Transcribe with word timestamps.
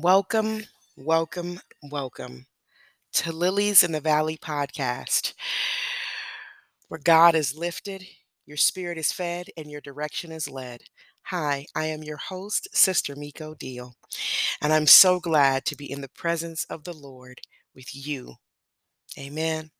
Welcome, 0.00 0.62
welcome, 0.96 1.58
welcome 1.90 2.46
to 3.14 3.32
Lilies 3.32 3.82
in 3.82 3.90
the 3.90 4.00
Valley 4.00 4.36
podcast, 4.36 5.34
where 6.86 7.00
God 7.02 7.34
is 7.34 7.56
lifted, 7.56 8.06
your 8.46 8.56
spirit 8.56 8.96
is 8.96 9.10
fed, 9.10 9.48
and 9.56 9.68
your 9.68 9.80
direction 9.80 10.30
is 10.30 10.48
led. 10.48 10.82
Hi, 11.22 11.66
I 11.74 11.86
am 11.86 12.04
your 12.04 12.16
host, 12.16 12.68
Sister 12.72 13.16
Miko 13.16 13.56
Deal, 13.56 13.96
and 14.62 14.72
I'm 14.72 14.86
so 14.86 15.18
glad 15.18 15.64
to 15.64 15.76
be 15.76 15.90
in 15.90 16.00
the 16.00 16.10
presence 16.10 16.64
of 16.70 16.84
the 16.84 16.94
Lord 16.94 17.40
with 17.74 17.88
you. 17.92 18.34
Amen. 19.18 19.72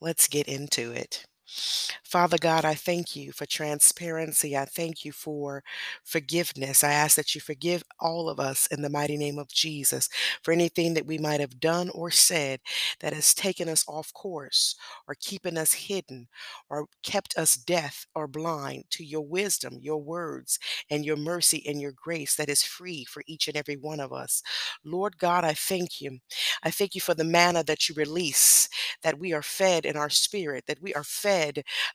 Let's 0.00 0.28
get 0.28 0.46
into 0.46 0.92
it. 0.92 1.24
Father 1.46 2.36
God, 2.40 2.64
I 2.64 2.74
thank 2.74 3.16
you 3.16 3.32
for 3.32 3.44
transparency. 3.46 4.56
I 4.56 4.64
thank 4.64 5.04
you 5.04 5.12
for 5.12 5.62
forgiveness. 6.04 6.82
I 6.84 6.92
ask 6.92 7.16
that 7.16 7.34
you 7.34 7.40
forgive 7.40 7.82
all 8.00 8.28
of 8.28 8.38
us 8.40 8.66
in 8.68 8.82
the 8.82 8.90
mighty 8.90 9.16
name 9.16 9.38
of 9.38 9.48
Jesus 9.48 10.08
for 10.42 10.52
anything 10.52 10.94
that 10.94 11.06
we 11.06 11.18
might 11.18 11.40
have 11.40 11.60
done 11.60 11.90
or 11.90 12.10
said 12.10 12.60
that 13.00 13.12
has 13.12 13.34
taken 13.34 13.68
us 13.68 13.84
off 13.88 14.12
course 14.12 14.76
or 15.08 15.14
keeping 15.20 15.58
us 15.58 15.72
hidden 15.72 16.28
or 16.70 16.86
kept 17.02 17.36
us 17.36 17.54
deaf 17.56 18.06
or 18.14 18.26
blind 18.26 18.84
to 18.90 19.04
your 19.04 19.26
wisdom, 19.26 19.78
your 19.80 20.02
words, 20.02 20.58
and 20.90 21.04
your 21.04 21.16
mercy 21.16 21.62
and 21.66 21.80
your 21.80 21.92
grace 21.92 22.36
that 22.36 22.48
is 22.48 22.62
free 22.62 23.04
for 23.04 23.22
each 23.26 23.48
and 23.48 23.56
every 23.56 23.76
one 23.76 24.00
of 24.00 24.12
us. 24.12 24.42
Lord 24.84 25.18
God, 25.18 25.44
I 25.44 25.52
thank 25.54 26.00
you. 26.00 26.18
I 26.62 26.70
thank 26.70 26.94
you 26.94 27.00
for 27.00 27.14
the 27.14 27.24
manna 27.24 27.62
that 27.64 27.88
you 27.88 27.94
release, 27.94 28.68
that 29.02 29.18
we 29.18 29.32
are 29.32 29.42
fed 29.42 29.84
in 29.84 29.96
our 29.96 30.10
spirit, 30.10 30.64
that 30.66 30.80
we 30.82 30.94
are 30.94 31.04
fed 31.04 31.33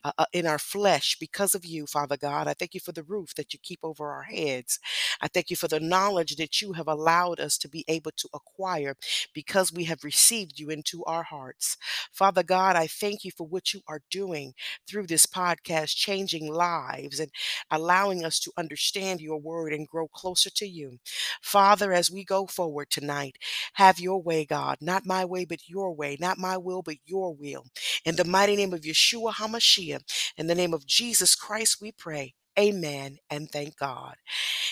uh, 0.03 0.11
uh, 0.17 0.25
in 0.33 0.45
our 0.47 0.59
flesh 0.59 1.17
because 1.19 1.55
of 1.55 1.65
you, 1.65 1.85
Father 1.85 2.17
God. 2.17 2.47
I 2.47 2.53
thank 2.53 2.73
you 2.73 2.79
for 2.79 2.91
the 2.91 3.03
roof 3.03 3.33
that 3.35 3.53
you 3.53 3.59
keep 3.61 3.79
over 3.83 4.11
our 4.11 4.23
heads. 4.23 4.79
I 5.21 5.27
thank 5.27 5.49
you 5.49 5.55
for 5.55 5.67
the 5.67 5.79
knowledge 5.79 6.35
that 6.37 6.61
you 6.61 6.73
have 6.73 6.87
allowed 6.87 7.39
us 7.39 7.57
to 7.59 7.69
be 7.69 7.85
able 7.87 8.11
to 8.17 8.29
acquire 8.33 8.95
because 9.33 9.71
we 9.73 9.85
have 9.85 10.03
received 10.03 10.59
you 10.59 10.69
into 10.69 11.03
our 11.05 11.23
hearts. 11.23 11.77
Father 12.11 12.43
God, 12.43 12.75
I 12.75 12.87
thank 12.87 13.23
you 13.23 13.31
for 13.31 13.47
what 13.47 13.73
you 13.73 13.81
are 13.87 14.01
doing 14.11 14.53
through 14.87 15.07
this 15.07 15.25
podcast, 15.25 15.95
changing 15.95 16.51
lives 16.51 17.19
and 17.19 17.31
allowing 17.71 18.23
us 18.25 18.39
to 18.41 18.51
understand 18.57 19.21
your 19.21 19.37
word 19.39 19.73
and 19.73 19.87
grow 19.87 20.07
closer 20.07 20.49
to 20.51 20.67
you. 20.67 20.99
Father, 21.41 21.93
as 21.93 22.11
we 22.11 22.23
go 22.23 22.45
forward 22.47 22.89
tonight, 22.89 23.37
have 23.73 23.99
your 23.99 24.21
way, 24.21 24.45
God. 24.45 24.77
Not 24.81 25.05
my 25.05 25.25
way, 25.25 25.45
but 25.45 25.69
your 25.69 25.93
way. 25.93 26.17
Not 26.19 26.37
my 26.37 26.57
will, 26.57 26.81
but 26.81 26.97
your 27.05 27.33
will. 27.33 27.65
In 28.05 28.15
the 28.15 28.25
mighty 28.25 28.55
name 28.55 28.73
of 28.73 28.81
Yeshua 28.81 29.28
HaMashiach, 29.31 30.33
in 30.37 30.47
the 30.47 30.55
name 30.55 30.73
of 30.73 30.85
Jesus 30.85 31.35
Christ, 31.35 31.77
we 31.81 31.91
pray. 31.91 32.33
Amen 32.57 33.17
and 33.29 33.49
thank 33.49 33.77
God. 33.77 34.15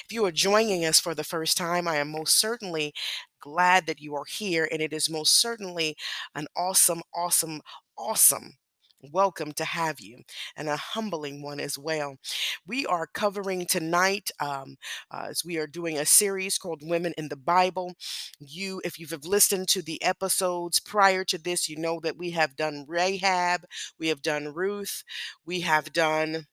If 0.05 0.11
you 0.11 0.25
are 0.25 0.31
joining 0.31 0.85
us 0.85 0.99
for 0.99 1.15
the 1.15 1.23
first 1.23 1.57
time, 1.57 1.87
I 1.87 1.97
am 1.97 2.11
most 2.11 2.39
certainly 2.39 2.93
glad 3.39 3.85
that 3.87 4.01
you 4.01 4.15
are 4.15 4.25
here, 4.27 4.67
and 4.71 4.81
it 4.81 4.91
is 4.93 5.09
most 5.09 5.39
certainly 5.39 5.95
an 6.35 6.47
awesome, 6.57 7.01
awesome, 7.15 7.61
awesome 7.97 8.53
welcome 9.01 9.51
to 9.53 9.65
have 9.65 9.99
you 9.99 10.19
and 10.55 10.67
a 10.69 10.75
humbling 10.77 11.41
one 11.41 11.59
as 11.59 11.77
well. 11.77 12.17
We 12.65 12.85
are 12.85 13.07
covering 13.07 13.65
tonight 13.65 14.31
um, 14.39 14.77
uh, 15.11 15.27
as 15.29 15.43
we 15.45 15.57
are 15.57 15.67
doing 15.67 15.97
a 15.97 16.05
series 16.05 16.57
called 16.57 16.81
Women 16.83 17.13
in 17.17 17.29
the 17.29 17.35
Bible. 17.35 17.93
You, 18.39 18.81
if 18.83 18.99
you've 18.99 19.25
listened 19.25 19.67
to 19.69 19.81
the 19.81 20.01
episodes 20.03 20.79
prior 20.79 21.23
to 21.25 21.37
this, 21.37 21.69
you 21.69 21.77
know 21.77 21.99
that 22.01 22.17
we 22.17 22.31
have 22.31 22.55
done 22.55 22.85
Rahab, 22.87 23.65
we 23.99 24.07
have 24.09 24.21
done 24.21 24.53
Ruth, 24.53 25.03
we 25.45 25.61
have 25.61 25.93
done 25.93 26.47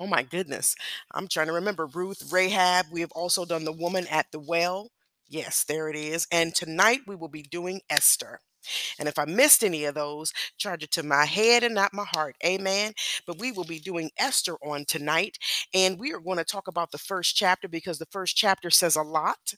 Oh 0.00 0.06
my 0.06 0.22
goodness. 0.22 0.74
I'm 1.12 1.28
trying 1.28 1.46
to 1.48 1.52
remember 1.52 1.86
Ruth, 1.86 2.32
Rahab. 2.32 2.86
We 2.92 3.00
have 3.00 3.12
also 3.12 3.44
done 3.44 3.64
the 3.64 3.72
woman 3.72 4.06
at 4.08 4.26
the 4.32 4.38
well. 4.40 4.90
Yes, 5.28 5.64
there 5.64 5.88
it 5.88 5.96
is. 5.96 6.26
And 6.30 6.54
tonight 6.54 7.00
we 7.06 7.16
will 7.16 7.28
be 7.28 7.42
doing 7.42 7.80
Esther. 7.88 8.40
And 8.98 9.08
if 9.08 9.18
I 9.18 9.24
missed 9.24 9.64
any 9.64 9.84
of 9.84 9.94
those, 9.94 10.32
charge 10.58 10.82
it 10.84 10.90
to 10.92 11.02
my 11.02 11.24
head 11.26 11.62
and 11.62 11.74
not 11.74 11.92
my 11.94 12.04
heart. 12.04 12.36
Amen. 12.44 12.92
But 13.26 13.38
we 13.38 13.52
will 13.52 13.64
be 13.64 13.78
doing 13.78 14.10
Esther 14.18 14.56
on 14.64 14.84
tonight. 14.86 15.38
And 15.74 15.98
we 15.98 16.12
are 16.12 16.20
going 16.20 16.38
to 16.38 16.44
talk 16.44 16.68
about 16.68 16.90
the 16.92 16.98
first 16.98 17.36
chapter 17.36 17.68
because 17.68 17.98
the 17.98 18.06
first 18.10 18.36
chapter 18.36 18.70
says 18.70 18.96
a 18.96 19.02
lot. 19.02 19.54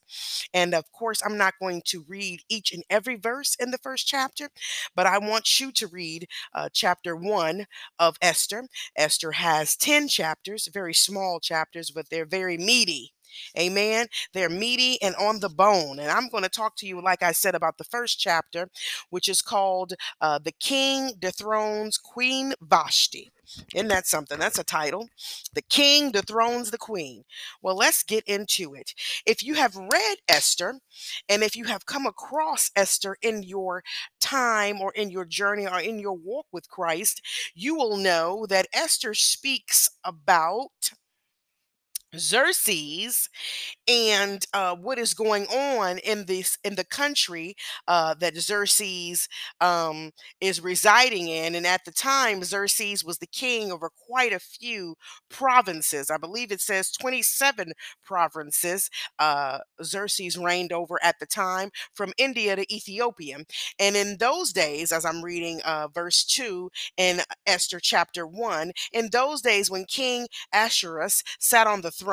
And 0.53 0.75
of 0.75 0.91
course, 0.93 1.23
I'm 1.25 1.37
not 1.37 1.55
going 1.61 1.83
to 1.87 2.05
read 2.09 2.43
each 2.49 2.73
and 2.73 2.83
every 2.91 3.17
verse 3.17 3.55
in 3.59 3.71
the 3.71 3.79
first 3.79 4.07
chapter, 4.07 4.49
but 4.95 5.07
I 5.07 5.19
want 5.19 5.61
you 5.61 5.73
to 5.73 5.87
read 5.87 6.29
uh, 6.55 6.69
chapter 6.73 7.17
one 7.17 7.67
of 7.99 8.17
Esther. 8.21 8.65
Esther 8.97 9.33
has 9.33 9.77
10 9.77 10.09
chapters, 10.09 10.69
very 10.73 10.95
small 10.95 11.41
chapters, 11.41 11.91
but 11.91 12.11
they're 12.11 12.27
very 12.27 12.59
meaty. 12.59 13.13
Amen. 13.59 14.07
They're 14.33 14.49
meaty 14.49 15.01
and 15.03 15.15
on 15.17 15.41
the 15.41 15.49
bone. 15.49 15.99
And 15.99 16.11
I'm 16.11 16.29
going 16.29 16.45
to 16.45 16.49
talk 16.49 16.77
to 16.77 16.87
you, 16.87 17.01
like 17.03 17.23
I 17.23 17.33
said, 17.33 17.55
about 17.55 17.79
the 17.79 17.85
first 17.85 18.19
chapter, 18.21 18.69
which 19.11 19.29
is 19.29 19.43
called 19.43 19.95
uh, 20.21 20.39
The 20.39 20.53
King 20.53 21.13
Dethrones 21.19 21.99
Queen 21.99 22.55
Vashti. 22.61 23.33
Isn't 23.75 23.89
that 23.89 24.07
something? 24.07 24.39
That's 24.39 24.59
a 24.59 24.65
title. 24.65 25.09
The 25.55 25.63
King 25.63 26.11
Dethrones 26.11 26.71
the 26.71 26.79
Queen. 26.79 27.25
Well, 27.63 27.77
let's 27.77 28.03
get 28.03 28.25
into 28.25 28.75
it. 28.75 28.93
If 29.25 29.45
you 29.45 29.55
have 29.55 29.77
read 29.77 30.17
Esther, 30.29 30.81
and 31.29 31.43
if 31.43 31.57
you 31.57 31.65
have 31.65 31.87
come 31.87 32.07
across 32.07 32.71
Esther 32.75 33.17
in 33.23 33.43
your 33.43 33.83
time 34.21 34.81
or 34.81 34.93
in 34.93 35.11
your 35.11 35.25
journey 35.25 35.67
or 35.67 35.81
in 35.81 35.99
your 35.99 36.15
walk 36.15 36.47
with 36.53 36.69
Christ, 36.69 37.23
you 37.55 37.75
will 37.75 37.97
know 37.97 38.47
that 38.49 38.67
Esther 38.73 39.15
speaks 39.15 39.89
about 40.05 40.91
Xerxes 42.19 43.29
and 43.89 44.45
uh, 44.53 44.75
what 44.77 44.99
is 44.99 45.15
going 45.15 45.47
on 45.47 45.99
in 45.99 46.27
this 46.27 46.59
in 46.65 46.75
the 46.75 46.85
country 46.85 47.55
uh, 47.89 48.15
that 48.15 48.37
Xerxes 48.37 49.29
um, 49.61 50.11
is 50.41 50.61
residing 50.61 51.29
in. 51.29 51.55
And 51.55 51.67
at 51.67 51.85
the 51.85 51.93
time, 51.93 52.43
Xerxes 52.45 53.05
was 53.05 53.19
the 53.19 53.27
king 53.27 53.71
over 53.73 53.91
quite 54.07 54.33
a 54.33 54.39
few 54.39 54.97
provinces. 55.31 56.11
I 56.11 56.19
believe 56.19 56.53
it 56.53 56.61
says 56.61 56.91
27 56.93 57.73
provinces 58.05 58.91
uh, 59.19 59.59
Xerxes 59.83 60.37
reigned 60.37 60.73
over 60.73 60.99
at 61.03 61.19
the 61.21 61.27
time, 61.27 61.71
from 61.95 62.13
India 62.19 62.57
to 62.57 62.75
Ethiopia. 62.75 63.39
And 63.79 63.97
in 63.97 64.17
those 64.19 64.53
days, 64.53 64.93
as 64.93 65.05
I'm 65.05 65.23
reading 65.23 65.61
uh, 65.65 65.89
verse 65.89 66.25
2 66.25 66.71
in 66.97 67.21
Esther 67.47 67.81
chapter 67.81 68.27
1, 68.27 68.73
in 68.93 69.09
those 69.13 69.41
days 69.43 69.71
when 69.71 69.85
King 69.85 70.27
Ahasuerus 70.53 71.23
sat 71.39 71.67
on 71.67 71.81
the 71.83 71.91
throne 71.91 72.06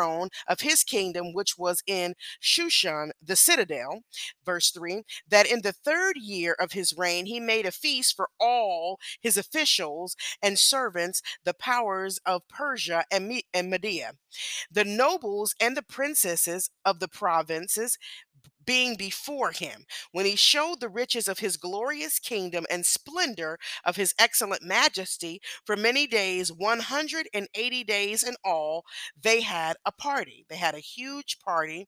of 0.48 0.62
his 0.62 0.84
kingdom, 0.84 1.34
which 1.34 1.58
was 1.58 1.84
in 1.86 2.16
Shushan, 2.42 3.12
the 3.22 3.36
citadel, 3.36 4.04
verse 4.46 4.72
3, 4.72 5.04
that 5.28 5.50
in 5.50 5.62
the 5.62 5.74
third 5.74 6.18
year 6.18 6.56
of 6.60 6.74
his 6.74 6.98
reign 6.98 7.26
he 7.26 7.40
made 7.40 7.66
a 7.66 7.72
feast 7.72 8.16
for 8.16 8.30
all 8.40 9.00
his 9.22 9.38
officials 9.38 10.16
and 10.42 10.58
servants, 10.60 11.22
the 11.44 11.54
powers 11.54 12.20
of 12.26 12.48
Persia 12.48 13.06
and, 13.12 13.42
and 13.54 13.70
Media. 13.70 14.14
The 14.72 14.86
nobles 14.86 15.56
and 15.60 15.78
the 15.78 15.84
princesses 15.84 16.70
of 16.86 17.00
the 17.00 17.08
provinces 17.08 17.98
being 18.66 18.96
before 18.96 19.52
him, 19.52 19.86
when 20.12 20.26
he 20.26 20.36
showed 20.36 20.80
the 20.80 20.90
riches 20.90 21.28
of 21.28 21.40
his 21.40 21.58
glorious 21.58 22.20
kingdom 22.20 22.66
and 22.70 22.86
splendor 22.86 23.58
of 23.86 23.96
his 23.96 24.14
excellent 24.20 24.64
majesty 24.64 25.42
for 25.66 25.76
many 25.76 26.08
days, 26.08 26.52
180 26.52 27.84
days 27.84 28.24
in 28.24 28.36
all, 28.44 28.84
they 29.22 29.42
had 29.42 29.78
a 29.86 29.92
party. 29.92 30.46
They 30.50 30.58
had 30.58 30.76
a 30.76 30.80
huge 30.80 31.40
party. 31.40 31.88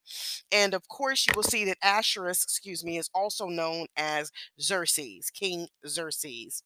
And 0.51 0.73
of 0.73 0.87
course, 0.87 1.25
you 1.27 1.33
will 1.35 1.43
see 1.43 1.65
that 1.65 1.77
Ahasuerus, 1.83 2.43
excuse 2.43 2.83
me, 2.83 2.97
is 2.97 3.09
also 3.13 3.47
known 3.47 3.87
as 3.97 4.31
Xerxes, 4.61 5.29
King 5.29 5.67
Xerxes. 5.87 6.63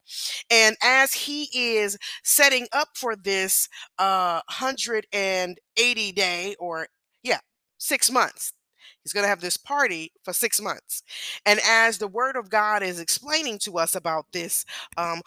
And 0.50 0.76
as 0.84 1.14
he 1.14 1.50
is 1.54 1.98
setting 2.24 2.68
up 2.74 2.90
for 2.96 3.16
this 3.16 3.68
uh, 3.98 4.42
180 4.48 6.12
day 6.12 6.56
or 6.60 6.88
yeah, 7.24 7.40
six 7.78 8.12
months 8.12 8.54
He's 9.04 9.14
going 9.14 9.24
to 9.24 9.30
have 9.30 9.42
this 9.42 9.58
party 9.58 10.12
for 10.24 10.34
six 10.34 10.62
months. 10.62 11.04
And 11.46 11.60
as 11.66 11.98
the 11.98 12.08
word 12.08 12.36
of 12.36 12.50
God 12.50 12.84
is 12.84 13.00
explaining 13.00 13.60
to 13.60 13.78
us 13.78 13.96
about 13.96 14.26
this 14.34 14.66
um, 14.98 15.22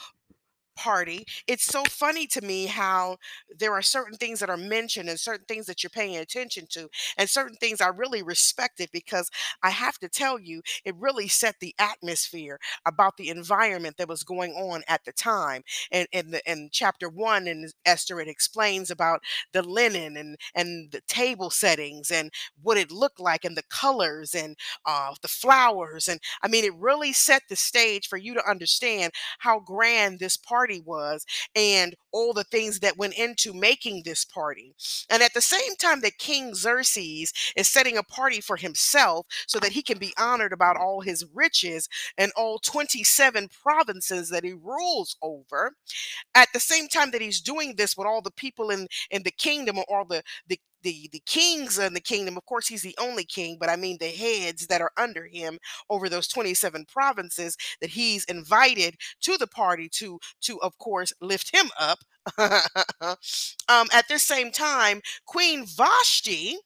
party. 0.77 1.25
It's 1.47 1.65
so 1.65 1.83
funny 1.85 2.27
to 2.29 2.41
me 2.43 2.67
how 2.67 3.17
there 3.59 3.73
are 3.73 3.83
certain 3.83 4.17
things 4.17 4.41
that 4.41 4.51
are 4.51 4.57
mentioned 4.57 5.09
and 5.09 5.19
certain 5.19 5.47
things 5.47 5.67
that 5.67 5.83
you're 5.83 5.91
paying 5.91 6.17
attention 6.17 6.67
to, 6.71 6.89
and 7.17 7.29
certain 7.29 7.57
things 7.57 7.81
I 7.81 7.89
really 7.89 8.23
respect 8.23 8.81
it 8.81 8.91
because 8.93 9.31
I 9.63 9.71
have 9.71 9.99
to 9.99 10.09
tell 10.09 10.39
you, 10.39 10.63
it 10.85 10.95
really 10.99 11.29
set 11.29 11.57
the 11.61 11.75
atmosphere 11.79 12.59
about 12.87 13.17
the 13.17 13.29
environment 13.29 13.97
that 13.99 14.09
was 14.09 14.23
going 14.23 14.53
on 14.53 14.83
at 14.89 15.05
the 15.05 15.13
time. 15.13 15.63
And 15.91 16.07
in 16.13 16.31
the 16.31 16.43
in 16.51 16.69
chapter 16.73 17.09
one 17.09 17.47
in 17.47 17.69
Esther, 17.85 18.21
it 18.21 18.29
explains 18.29 18.91
about 18.91 19.21
the 19.53 19.63
linen 19.63 20.17
and 20.17 20.37
and 20.55 20.91
the 20.93 21.01
table 21.09 21.51
settings 21.51 22.11
and 22.11 22.31
what 22.63 22.77
it 22.79 22.91
looked 22.91 23.21
like 23.21 23.45
and 23.45 23.57
the 23.57 23.63
colors 23.71 24.35
and 24.35 24.57
uh, 24.87 25.15
the 25.23 25.29
flowers. 25.29 26.09
And 26.09 26.21
I 26.43 26.49
mean, 26.49 26.65
it 26.65 26.75
really 26.77 27.13
set 27.13 27.43
the 27.49 27.57
stage 27.57 28.09
for 28.09 28.17
you 28.17 28.35
to 28.35 28.51
understand 28.51 29.13
how 29.41 29.61
grand 29.61 30.19
this 30.19 30.37
party 30.37 30.62
party 30.63 30.83
was 30.85 31.25
and 31.57 31.95
all 32.13 32.33
the 32.33 32.45
things 32.45 32.81
that 32.81 32.97
went 32.97 33.15
into 33.15 33.53
making 33.53 34.03
this 34.05 34.25
party. 34.25 34.75
And 35.11 35.23
at 35.23 35.35
the 35.35 35.41
same 35.41 35.75
time 35.81 36.01
that 36.03 36.19
King 36.19 36.55
Xerxes 36.55 37.33
is 37.57 37.69
setting 37.69 37.97
a 37.97 38.03
party 38.03 38.41
for 38.41 38.57
himself 38.57 39.27
so 39.47 39.59
that 39.59 39.73
he 39.73 39.83
can 39.83 39.99
be 39.99 40.13
honored 40.19 40.53
about 40.53 40.77
all 40.77 41.01
his 41.01 41.25
riches 41.35 41.89
and 42.17 42.31
all 42.37 42.59
27 42.59 43.49
provinces 43.63 44.29
that 44.31 44.45
he 44.45 44.53
rules 44.53 45.17
over, 45.23 45.73
at 46.35 46.49
the 46.55 46.61
same 46.61 46.89
time 46.89 47.11
that 47.13 47.23
he's 47.23 47.41
doing 47.41 47.75
this 47.77 47.97
with 47.97 48.07
all 48.07 48.23
the 48.23 48.31
people 48.33 48.71
in 48.71 48.89
in 49.11 49.23
the 49.25 49.31
kingdom 49.33 49.79
or 49.79 49.85
all 49.91 50.05
the 50.05 50.23
the 50.49 50.59
the, 50.83 51.09
the 51.13 51.23
kings 51.27 51.79
in 51.79 51.95
the 51.95 52.01
kingdom 52.01 52.37
of 52.37 52.45
course 52.47 52.67
he's 52.69 52.83
the 52.83 52.97
only 53.01 53.25
king 53.25 53.57
but 53.59 53.69
i 53.69 53.77
mean 53.77 53.97
the 54.01 54.09
heads 54.09 54.67
that 54.67 54.81
are 54.81 54.93
under 54.97 55.27
him 55.27 55.59
over 55.91 56.09
those 56.09 56.29
27 56.29 56.85
provinces 56.87 57.57
that 57.81 57.91
he's 57.91 58.25
invited 58.25 58.97
to 59.21 59.37
the 59.37 59.47
party 59.47 59.89
to 59.89 60.19
to 60.41 60.61
of 60.63 60.77
course 60.79 61.13
lift 61.21 61.55
him 61.55 61.71
up. 61.79 61.99
Um, 63.69 63.89
at 63.93 64.07
this 64.09 64.23
same 64.23 64.53
time 64.53 65.01
queen 65.27 65.67
vashti 65.67 66.57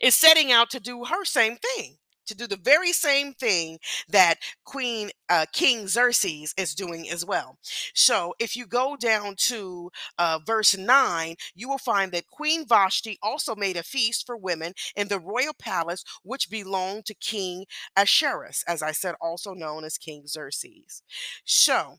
is 0.00 0.14
setting 0.14 0.52
out 0.52 0.70
to 0.70 0.80
do 0.80 1.04
her 1.04 1.24
same 1.24 1.56
thing 1.56 1.96
to 2.26 2.34
do 2.34 2.46
the 2.46 2.56
very 2.56 2.92
same 2.92 3.32
thing 3.32 3.78
that 4.08 4.36
Queen 4.64 5.10
uh, 5.28 5.46
King 5.52 5.88
Xerxes 5.88 6.54
is 6.56 6.74
doing 6.74 7.10
as 7.10 7.24
well. 7.24 7.58
So 7.94 8.34
if 8.38 8.56
you 8.56 8.66
go 8.66 8.96
down 8.96 9.34
to 9.36 9.90
uh, 10.18 10.38
verse 10.46 10.76
9, 10.76 11.34
you 11.54 11.68
will 11.68 11.78
find 11.78 12.12
that 12.12 12.26
Queen 12.26 12.66
Vashti 12.66 13.18
also 13.22 13.54
made 13.54 13.76
a 13.76 13.82
feast 13.82 14.26
for 14.26 14.36
women 14.36 14.72
in 14.94 15.08
the 15.08 15.20
royal 15.20 15.54
palace, 15.58 16.04
which 16.22 16.50
belonged 16.50 17.06
to 17.06 17.14
King 17.14 17.64
Ahasuerus, 17.96 18.64
as 18.66 18.82
I 18.82 18.92
said, 18.92 19.14
also 19.20 19.54
known 19.54 19.84
as 19.84 19.98
King 19.98 20.26
Xerxes. 20.26 21.02
So 21.44 21.98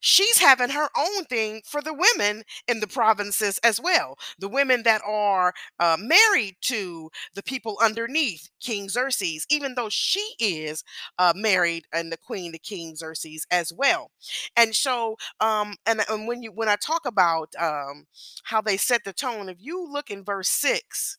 she's 0.00 0.38
having 0.38 0.70
her 0.70 0.88
own 0.96 1.24
thing 1.24 1.62
for 1.66 1.80
the 1.82 1.94
women 1.94 2.42
in 2.68 2.80
the 2.80 2.86
provinces 2.86 3.58
as 3.62 3.80
well. 3.80 4.18
The 4.38 4.48
women 4.48 4.82
that 4.84 5.02
are 5.06 5.52
uh, 5.78 5.96
married 5.98 6.56
to 6.62 7.10
the 7.34 7.42
people 7.42 7.78
underneath 7.82 8.48
King 8.60 8.88
Xerxes, 8.88 9.46
even 9.50 9.74
though 9.74 9.88
she 9.90 10.34
is 10.38 10.82
uh, 11.18 11.32
married 11.36 11.84
and 11.92 12.10
the 12.12 12.16
queen 12.16 12.52
to 12.52 12.58
King 12.58 12.96
Xerxes 12.96 13.46
as 13.50 13.72
well. 13.72 14.10
And 14.56 14.74
so, 14.74 15.16
um, 15.40 15.76
and, 15.86 16.02
and 16.08 16.26
when 16.26 16.42
you 16.42 16.52
when 16.52 16.68
I 16.68 16.76
talk 16.76 17.06
about 17.06 17.48
um, 17.58 18.06
how 18.44 18.60
they 18.60 18.76
set 18.76 19.04
the 19.04 19.12
tone, 19.12 19.48
if 19.48 19.58
you 19.60 19.86
look 19.90 20.10
in 20.10 20.24
verse 20.24 20.48
six 20.48 21.18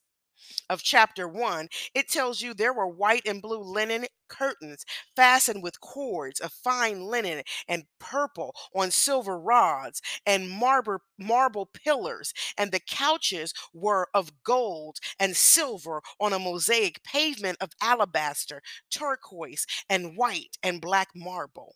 of 0.69 0.81
chapter 0.83 1.27
1, 1.27 1.69
it 1.93 2.09
tells 2.09 2.41
you 2.41 2.53
there 2.53 2.73
were 2.73 2.87
white 2.87 3.25
and 3.27 3.41
blue 3.41 3.61
linen 3.61 4.05
curtains 4.27 4.85
fastened 5.15 5.61
with 5.63 5.81
cords 5.81 6.39
of 6.39 6.51
fine 6.53 7.01
linen 7.01 7.43
and 7.67 7.83
purple 7.99 8.55
on 8.73 8.89
silver 8.91 9.37
rods 9.39 10.01
and 10.25 10.49
marble 10.49 10.99
marble 11.17 11.65
pillars 11.65 12.33
and 12.57 12.71
the 12.71 12.79
couches 12.79 13.53
were 13.73 14.07
of 14.13 14.43
gold 14.43 14.97
and 15.19 15.35
silver 15.35 16.01
on 16.19 16.33
a 16.33 16.39
mosaic 16.39 17.03
pavement 17.03 17.57
of 17.61 17.71
alabaster 17.81 18.61
turquoise 18.89 19.65
and 19.89 20.15
white 20.17 20.57
and 20.63 20.81
black 20.81 21.09
marble 21.15 21.75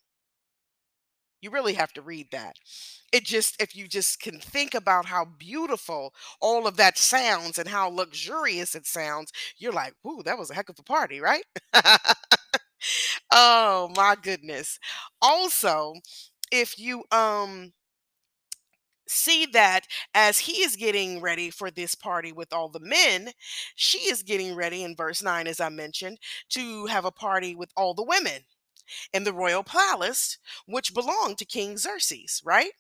you 1.46 1.52
really 1.52 1.76
have 1.76 1.94
to 1.94 2.02
read 2.04 2.28
that. 2.34 2.58
It 3.14 3.26
just, 3.26 3.62
if 3.62 3.76
you 3.76 3.88
just 3.88 4.20
can 4.20 4.40
think 4.40 4.74
about 4.74 5.06
how 5.06 5.26
beautiful 5.40 6.14
all 6.42 6.68
of 6.68 6.78
that 6.78 6.98
sounds 6.98 7.58
and 7.60 7.70
how 7.70 7.90
luxurious 7.90 8.76
it 8.76 8.88
sounds, 8.88 9.32
you're 9.58 9.74
like, 9.74 9.94
"Ooh, 10.06 10.24
that 10.26 10.38
was 10.38 10.52
a 10.52 10.56
heck 10.56 10.70
of 10.70 10.80
a 10.80 10.84
party, 10.84 11.22
right?" 11.22 11.46
oh 13.32 13.92
my 13.96 14.16
goodness. 14.22 14.80
Also, 15.22 15.94
if 16.52 16.80
you 16.80 17.04
um 17.12 17.74
see 19.08 19.46
that 19.46 19.82
as 20.16 20.40
he 20.40 20.64
is 20.64 20.76
getting 20.76 21.22
ready 21.22 21.50
for 21.52 21.70
this 21.70 21.94
party 21.94 22.32
with 22.32 22.52
all 22.52 22.70
the 22.70 22.80
men, 22.80 23.32
she 23.76 24.00
is 24.00 24.24
getting 24.24 24.56
ready 24.56 24.84
in 24.84 24.96
verse 24.96 25.22
9, 25.22 25.48
as 25.48 25.60
I 25.60 25.70
mentioned, 25.70 26.18
to 26.50 26.88
have 26.88 27.06
a 27.06 27.12
party 27.12 27.54
with 27.56 27.70
all 27.78 27.94
the 27.94 28.04
women 28.04 28.42
in 29.14 29.24
the 29.24 29.34
royal 29.34 29.64
palace, 29.64 30.38
which 30.66 30.94
belonged 30.94 31.38
to 31.40 31.46
King 31.46 31.78
Xerxes, 31.78 32.42
right? 32.46 32.72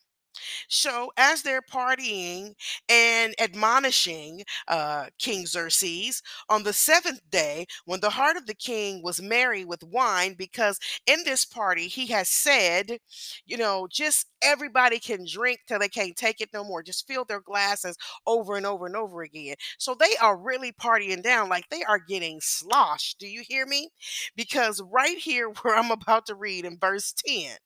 So, 0.70 1.12
as 1.18 1.42
they're 1.42 1.62
partying 1.62 2.54
and 2.90 3.34
admonishing 3.40 4.44
uh, 4.68 5.08
King 5.20 5.46
Xerxes 5.46 6.22
on 6.50 6.64
the 6.64 6.74
seventh 6.74 7.22
day, 7.30 7.66
when 7.86 8.00
the 8.00 8.10
heart 8.12 8.38
of 8.38 8.46
the 8.46 8.54
king 8.56 9.02
was 9.04 9.22
merry 9.22 9.66
with 9.66 9.84
wine, 9.84 10.36
because 10.38 10.80
in 11.08 11.24
this 11.26 11.46
party 11.46 11.88
he 11.88 12.08
has 12.08 12.30
said, 12.30 13.00
you 13.46 13.58
know, 13.58 13.88
just 13.92 14.28
everybody 14.42 15.00
can 15.00 15.26
drink 15.30 15.60
till 15.68 15.80
they 15.80 15.90
can't 15.90 16.16
take 16.16 16.42
it 16.42 16.50
no 16.54 16.64
more. 16.64 16.84
Just 16.84 17.08
fill 17.08 17.26
their 17.26 17.42
glasses 17.42 17.98
over 18.28 18.56
and 18.56 18.66
over 18.66 18.86
and 18.86 18.96
over 18.96 19.22
again. 19.22 19.56
So 19.78 19.96
they 19.96 20.16
are 20.22 20.38
really 20.38 20.72
partying 20.72 21.24
down 21.24 21.50
like 21.50 21.70
they 21.70 21.84
are 21.84 22.00
getting 22.00 22.40
sloshed. 22.42 23.20
Do 23.20 23.28
you 23.28 23.42
hear 23.48 23.66
me? 23.66 23.90
Because 24.36 24.82
right 24.92 25.18
here, 25.18 25.50
where 25.62 25.76
I'm 25.76 25.92
about 25.92 26.26
to 26.28 26.36
read 26.36 26.66
in 26.66 26.78
verse 26.80 27.14
10, 27.26 27.58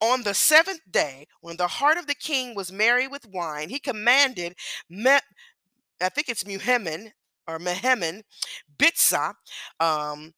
on 0.00 0.22
the 0.22 0.34
seventh 0.34 0.80
day, 0.90 1.26
when 1.40 1.56
the 1.56 1.66
heart 1.68 1.98
of 1.98 2.06
the 2.06 2.14
king 2.14 2.54
was 2.54 2.72
merry 2.72 3.06
with 3.08 3.26
wine, 3.26 3.68
he 3.68 3.78
commanded, 3.78 4.54
Me- 4.88 5.18
I 6.00 6.08
think 6.08 6.28
it's 6.28 6.46
Muhammad 6.46 7.12
or 7.46 7.58
Mehemen, 7.58 8.22
Biztha, 8.78 9.34
um, 9.80 10.34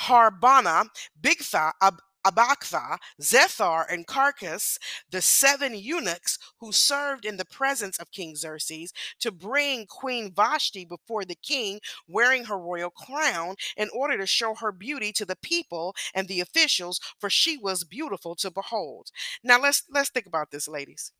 Harbona, 0.00 0.88
Bigtha, 1.20 1.72
Ab- 1.82 2.00
Abagtha, 2.26 2.98
Zethar, 3.20 3.84
and 3.90 4.06
Carcas, 4.06 4.78
the 5.10 5.20
seven 5.20 5.74
eunuchs 5.74 6.38
who 6.58 6.72
served 6.72 7.24
in 7.24 7.36
the 7.36 7.44
presence 7.44 7.98
of 7.98 8.10
King 8.10 8.34
Xerxes, 8.36 8.92
to 9.20 9.30
bring 9.30 9.86
Queen 9.86 10.32
Vashti 10.32 10.84
before 10.84 11.24
the 11.24 11.34
king 11.34 11.80
wearing 12.08 12.44
her 12.46 12.58
royal 12.58 12.90
crown 12.90 13.56
in 13.76 13.88
order 13.92 14.16
to 14.18 14.26
show 14.26 14.54
her 14.54 14.72
beauty 14.72 15.12
to 15.12 15.24
the 15.24 15.36
people 15.36 15.94
and 16.14 16.28
the 16.28 16.40
officials, 16.40 17.00
for 17.18 17.30
she 17.30 17.56
was 17.56 17.84
beautiful 17.84 18.34
to 18.36 18.50
behold. 18.50 19.10
Now 19.42 19.60
let's 19.60 19.82
let's 19.90 20.10
think 20.10 20.26
about 20.26 20.50
this, 20.50 20.68
ladies. 20.68 21.12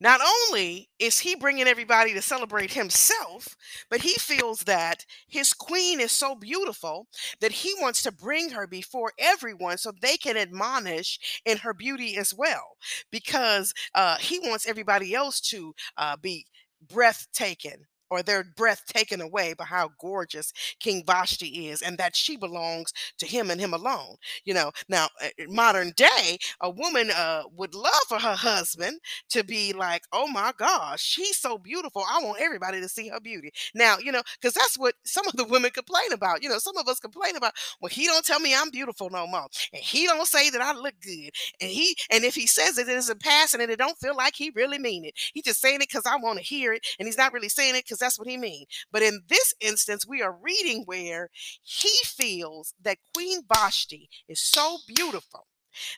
Not 0.00 0.20
only 0.20 0.90
is 0.98 1.20
he 1.20 1.34
bringing 1.34 1.66
everybody 1.66 2.12
to 2.14 2.22
celebrate 2.22 2.72
himself, 2.72 3.56
but 3.88 4.02
he 4.02 4.14
feels 4.14 4.60
that 4.60 5.06
his 5.28 5.52
queen 5.54 6.00
is 6.00 6.12
so 6.12 6.34
beautiful 6.34 7.06
that 7.40 7.52
he 7.52 7.74
wants 7.80 8.02
to 8.02 8.12
bring 8.12 8.50
her 8.50 8.66
before 8.66 9.12
everyone 9.18 9.78
so 9.78 9.92
they 9.92 10.16
can 10.16 10.36
admonish 10.36 11.40
in 11.44 11.58
her 11.58 11.72
beauty 11.72 12.16
as 12.16 12.34
well. 12.34 12.76
Because 13.10 13.72
uh, 13.94 14.16
he 14.16 14.38
wants 14.40 14.66
everybody 14.66 15.14
else 15.14 15.40
to 15.42 15.74
uh, 15.96 16.16
be 16.16 16.46
breathtaking 16.88 17.84
or 18.14 18.22
their 18.22 18.44
breath 18.44 18.84
taken 18.86 19.20
away 19.20 19.54
by 19.54 19.64
how 19.64 19.90
gorgeous 20.00 20.52
King 20.78 21.02
Vashti 21.04 21.68
is 21.68 21.82
and 21.82 21.98
that 21.98 22.14
she 22.14 22.36
belongs 22.36 22.92
to 23.18 23.26
him 23.26 23.50
and 23.50 23.60
him 23.60 23.74
alone. 23.74 24.16
You 24.44 24.54
know, 24.54 24.70
now 24.88 25.08
uh, 25.20 25.28
in 25.36 25.52
modern 25.52 25.92
day, 25.96 26.38
a 26.60 26.70
woman 26.70 27.10
uh, 27.10 27.42
would 27.56 27.74
love 27.74 27.92
for 28.08 28.18
her 28.20 28.34
husband 28.34 29.00
to 29.30 29.42
be 29.42 29.72
like, 29.72 30.02
oh 30.12 30.28
my 30.28 30.52
gosh, 30.56 31.02
she's 31.02 31.38
so 31.38 31.58
beautiful. 31.58 32.04
I 32.08 32.22
want 32.22 32.40
everybody 32.40 32.80
to 32.80 32.88
see 32.88 33.08
her 33.08 33.20
beauty. 33.20 33.50
Now, 33.74 33.96
you 33.98 34.12
know, 34.12 34.22
because 34.40 34.54
that's 34.54 34.78
what 34.78 34.94
some 35.04 35.26
of 35.26 35.34
the 35.34 35.44
women 35.44 35.70
complain 35.72 36.12
about. 36.12 36.42
You 36.42 36.48
know, 36.48 36.58
some 36.58 36.76
of 36.76 36.86
us 36.86 37.00
complain 37.00 37.36
about, 37.36 37.54
well, 37.80 37.88
he 37.90 38.06
don't 38.06 38.24
tell 38.24 38.38
me 38.40 38.54
I'm 38.54 38.70
beautiful 38.70 39.10
no 39.10 39.26
more. 39.26 39.48
And 39.72 39.82
he 39.82 40.06
don't 40.06 40.26
say 40.28 40.50
that 40.50 40.60
I 40.60 40.72
look 40.72 40.94
good. 41.02 41.30
And 41.60 41.70
he 41.70 41.96
and 42.10 42.24
if 42.24 42.34
he 42.34 42.46
says 42.46 42.78
it, 42.78 42.88
it 42.88 42.96
isn't 42.96 43.20
passing 43.20 43.60
and 43.60 43.70
it 43.70 43.78
don't 43.78 43.98
feel 43.98 44.16
like 44.16 44.34
he 44.36 44.50
really 44.54 44.78
mean 44.78 45.04
it. 45.04 45.14
He 45.32 45.42
just 45.42 45.60
saying 45.60 45.76
it 45.76 45.88
because 45.88 46.06
I 46.06 46.16
want 46.16 46.38
to 46.38 46.44
hear 46.44 46.72
it. 46.72 46.86
And 46.98 47.06
he's 47.06 47.18
not 47.18 47.32
really 47.32 47.48
saying 47.48 47.74
it 47.74 47.84
because 47.84 47.98
that's 48.04 48.18
what 48.18 48.28
he 48.28 48.36
means. 48.36 48.66
But 48.92 49.02
in 49.02 49.22
this 49.28 49.54
instance, 49.60 50.06
we 50.06 50.22
are 50.22 50.36
reading 50.40 50.82
where 50.84 51.30
he 51.62 51.90
feels 52.04 52.74
that 52.82 52.98
Queen 53.14 53.40
Vashti 53.52 54.08
is 54.28 54.40
so 54.40 54.78
beautiful 54.86 55.46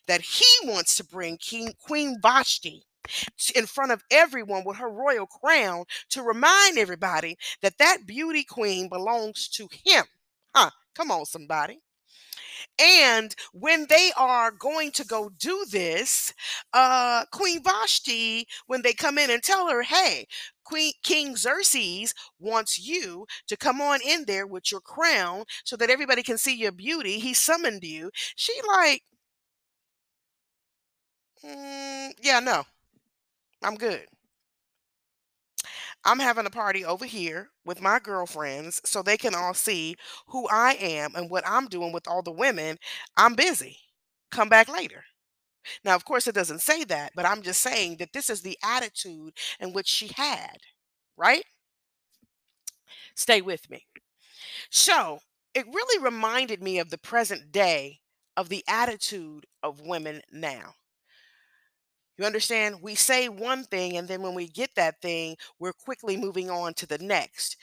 that 0.07 0.23
he 0.23 0.69
wants 0.69 0.97
to 0.97 1.05
bring 1.05 1.37
King 1.37 1.75
Queen 1.85 2.17
Vashti 2.23 2.85
in 3.55 3.67
front 3.67 3.93
of 3.93 4.03
everyone 4.11 4.65
with 4.65 4.79
her 4.79 4.89
royal 4.89 5.27
crown 5.27 5.85
to 6.11 6.23
remind 6.23 6.79
everybody 6.79 7.37
that 7.63 7.79
that 7.79 8.07
beauty 8.07 8.43
queen 8.43 8.89
belongs 8.89 9.49
to 9.49 9.69
him. 9.85 10.05
Huh? 10.55 10.71
Come 10.95 11.11
on, 11.11 11.27
somebody. 11.27 11.81
And 12.79 13.35
when 13.53 13.87
they 13.89 14.11
are 14.17 14.51
going 14.51 14.91
to 14.93 15.05
go 15.05 15.31
do 15.39 15.65
this, 15.71 16.33
uh, 16.73 17.25
Queen 17.33 17.63
Vashti, 17.63 18.47
when 18.67 18.83
they 18.83 18.93
come 18.93 19.19
in 19.19 19.31
and 19.31 19.43
tell 19.43 19.69
her, 19.69 19.83
hey, 19.83 20.27
Queen 20.65 20.93
King 21.03 21.37
Xerxes 21.37 22.13
wants 22.39 22.79
you 22.79 23.27
to 23.49 23.57
come 23.57 23.81
on 23.81 24.01
in 24.05 24.25
there 24.27 24.47
with 24.47 24.71
your 24.73 24.81
crown 24.81 25.45
so 25.65 25.77
that 25.77 25.91
everybody 25.91 26.23
can 26.23 26.39
see 26.39 26.55
your 26.57 26.73
beauty. 26.73 27.19
He 27.19 27.35
summoned 27.35 27.85
you. 27.85 28.11
She 28.35 28.53
like, 28.69 29.03
mm, 31.43 32.13
yeah, 32.23 32.41
no, 32.41 32.65
I'm 33.63 33.77
good. 33.77 34.07
I'm 36.07 36.21
having 36.21 36.47
a 36.47 36.51
party 36.51 36.85
over 36.87 37.05
here 37.07 37.51
with 37.67 37.83
my 37.83 37.99
girlfriends 38.01 38.81
so 38.87 39.03
they 39.03 39.19
can 39.19 39.35
all 39.35 39.55
see 39.55 39.97
who 40.29 40.49
I 40.51 40.75
am 40.75 41.15
and 41.17 41.31
what 41.31 41.45
I'm 41.47 41.69
doing 41.69 41.93
with 41.93 42.09
all 42.09 42.23
the 42.23 42.33
women. 42.33 42.79
I'm 43.17 43.35
busy. 43.35 43.81
come 44.31 44.49
back 44.51 44.69
later. 44.69 45.05
Now, 45.85 45.95
of 45.97 46.05
course, 46.05 46.27
it 46.29 46.35
doesn't 46.35 46.61
say 46.63 46.85
that, 46.85 47.13
but 47.17 47.27
I'm 47.27 47.43
just 47.43 47.63
saying 47.63 47.97
that 47.99 48.13
this 48.13 48.31
is 48.31 48.43
the 48.43 48.59
attitude 48.65 49.35
in 49.61 49.73
which 49.73 49.89
she 49.89 50.09
had, 50.17 50.59
right? 51.17 51.45
Stay 53.15 53.41
with 53.41 53.69
me. 53.71 53.87
So 54.71 55.21
it 55.55 55.67
really 55.67 56.03
reminded 56.05 56.63
me 56.63 56.79
of 56.79 56.91
the 56.91 56.99
present 56.99 57.53
day 57.53 58.01
of 58.37 58.49
the 58.49 58.65
attitude 58.69 59.47
of 59.63 59.81
women 59.81 60.23
now. 60.33 60.75
You 62.19 62.25
understand? 62.25 62.81
We 62.83 62.95
say 62.95 63.29
one 63.29 63.65
thing, 63.65 63.97
and 63.97 64.09
then 64.09 64.23
when 64.23 64.35
we 64.35 64.49
get 64.49 64.75
that 64.77 65.01
thing, 65.03 65.37
we're 65.59 65.73
quickly 65.73 66.17
moving 66.17 66.51
on 66.51 66.75
to 66.75 66.87
the 66.87 66.99
next. 66.99 67.57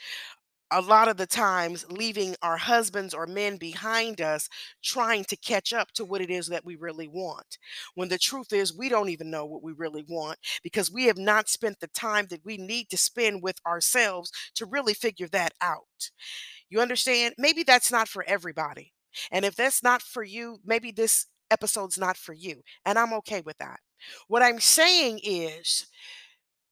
A 0.70 0.80
lot 0.80 1.08
of 1.08 1.16
the 1.18 1.26
times, 1.26 1.86
leaving 1.90 2.36
our 2.42 2.56
husbands 2.56 3.14
or 3.14 3.26
men 3.26 3.58
behind 3.58 4.20
us, 4.20 4.48
trying 4.82 5.24
to 5.26 5.36
catch 5.36 5.72
up 5.72 5.92
to 5.92 6.04
what 6.04 6.20
it 6.20 6.30
is 6.30 6.48
that 6.48 6.64
we 6.64 6.76
really 6.76 7.08
want. 7.08 7.58
When 7.94 8.08
the 8.08 8.18
truth 8.18 8.52
is, 8.52 8.76
we 8.76 8.88
don't 8.88 9.10
even 9.10 9.30
know 9.30 9.46
what 9.46 9.62
we 9.62 9.72
really 9.72 10.04
want 10.08 10.38
because 10.62 10.90
we 10.90 11.04
have 11.06 11.18
not 11.18 11.48
spent 11.48 11.80
the 11.80 11.88
time 11.88 12.26
that 12.30 12.44
we 12.44 12.56
need 12.56 12.90
to 12.90 12.96
spend 12.98 13.42
with 13.42 13.56
ourselves 13.66 14.32
to 14.56 14.66
really 14.66 14.94
figure 14.94 15.28
that 15.28 15.54
out. 15.60 16.10
You 16.70 16.80
understand? 16.80 17.34
Maybe 17.38 17.62
that's 17.62 17.92
not 17.92 18.08
for 18.08 18.24
everybody. 18.26 18.92
And 19.30 19.44
if 19.44 19.54
that's 19.56 19.82
not 19.82 20.02
for 20.02 20.22
you, 20.24 20.58
maybe 20.64 20.90
this 20.90 21.26
episode's 21.50 21.98
not 21.98 22.16
for 22.16 22.32
you. 22.32 22.62
And 22.84 22.98
I'm 22.98 23.12
okay 23.14 23.42
with 23.44 23.58
that. 23.58 23.80
What 24.28 24.42
I'm 24.42 24.60
saying 24.60 25.20
is, 25.22 25.86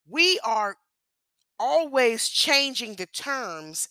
we 0.09 0.39
are 0.45 0.77
always 1.59 2.29
changing 2.29 2.97
the 2.97 3.07
terms 3.07 3.89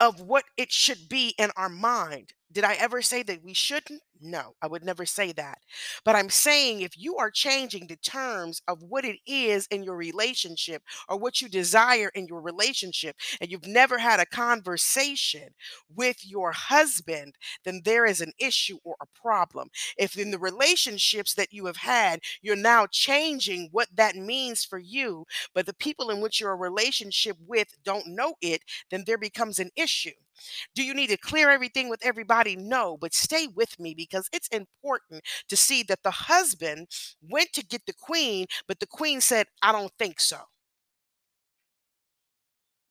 of 0.00 0.20
what 0.20 0.44
it 0.56 0.72
should 0.72 1.08
be 1.08 1.34
in 1.38 1.50
our 1.56 1.68
mind. 1.68 2.34
Did 2.52 2.64
I 2.64 2.74
ever 2.74 3.02
say 3.02 3.22
that 3.22 3.42
we 3.42 3.54
shouldn't? 3.54 4.02
No, 4.20 4.54
I 4.62 4.66
would 4.68 4.84
never 4.84 5.04
say 5.06 5.32
that. 5.32 5.58
But 6.04 6.14
I'm 6.14 6.28
saying 6.30 6.80
if 6.80 6.96
you 6.98 7.16
are 7.16 7.30
changing 7.30 7.86
the 7.86 7.96
terms 7.96 8.60
of 8.68 8.82
what 8.82 9.04
it 9.04 9.18
is 9.26 9.66
in 9.68 9.82
your 9.82 9.96
relationship 9.96 10.82
or 11.08 11.16
what 11.16 11.40
you 11.40 11.48
desire 11.48 12.10
in 12.14 12.26
your 12.26 12.40
relationship, 12.40 13.16
and 13.40 13.50
you've 13.50 13.66
never 13.66 13.98
had 13.98 14.20
a 14.20 14.26
conversation 14.26 15.48
with 15.94 16.24
your 16.24 16.52
husband, 16.52 17.36
then 17.64 17.80
there 17.84 18.04
is 18.06 18.20
an 18.20 18.32
issue 18.38 18.78
or 18.84 18.96
a 19.00 19.06
problem. 19.18 19.70
If 19.96 20.16
in 20.16 20.30
the 20.30 20.38
relationships 20.38 21.34
that 21.34 21.52
you 21.52 21.66
have 21.66 21.78
had, 21.78 22.20
you're 22.42 22.54
now 22.56 22.86
changing 22.90 23.70
what 23.72 23.88
that 23.94 24.14
means 24.14 24.64
for 24.64 24.78
you, 24.78 25.24
but 25.54 25.66
the 25.66 25.74
people 25.74 26.10
in 26.10 26.20
which 26.20 26.40
you're 26.40 26.52
a 26.52 26.56
relationship 26.56 27.36
with 27.46 27.68
don't 27.82 28.06
know 28.08 28.34
it, 28.40 28.62
then 28.90 29.04
there 29.06 29.18
becomes 29.18 29.58
an 29.58 29.70
issue. 29.74 30.10
Do 30.74 30.82
you 30.84 30.94
need 30.94 31.08
to 31.08 31.16
clear 31.16 31.50
everything 31.50 31.88
with 31.88 32.04
everybody? 32.04 32.56
No, 32.56 32.96
but 32.96 33.14
stay 33.14 33.46
with 33.46 33.78
me 33.78 33.94
because 33.94 34.28
it's 34.32 34.48
important 34.48 35.22
to 35.48 35.56
see 35.56 35.82
that 35.84 36.02
the 36.02 36.10
husband 36.10 36.88
went 37.22 37.52
to 37.54 37.64
get 37.64 37.86
the 37.86 37.94
queen, 37.94 38.46
but 38.68 38.80
the 38.80 38.86
queen 38.86 39.20
said, 39.20 39.46
I 39.62 39.72
don't 39.72 39.92
think 39.98 40.20
so. 40.20 40.38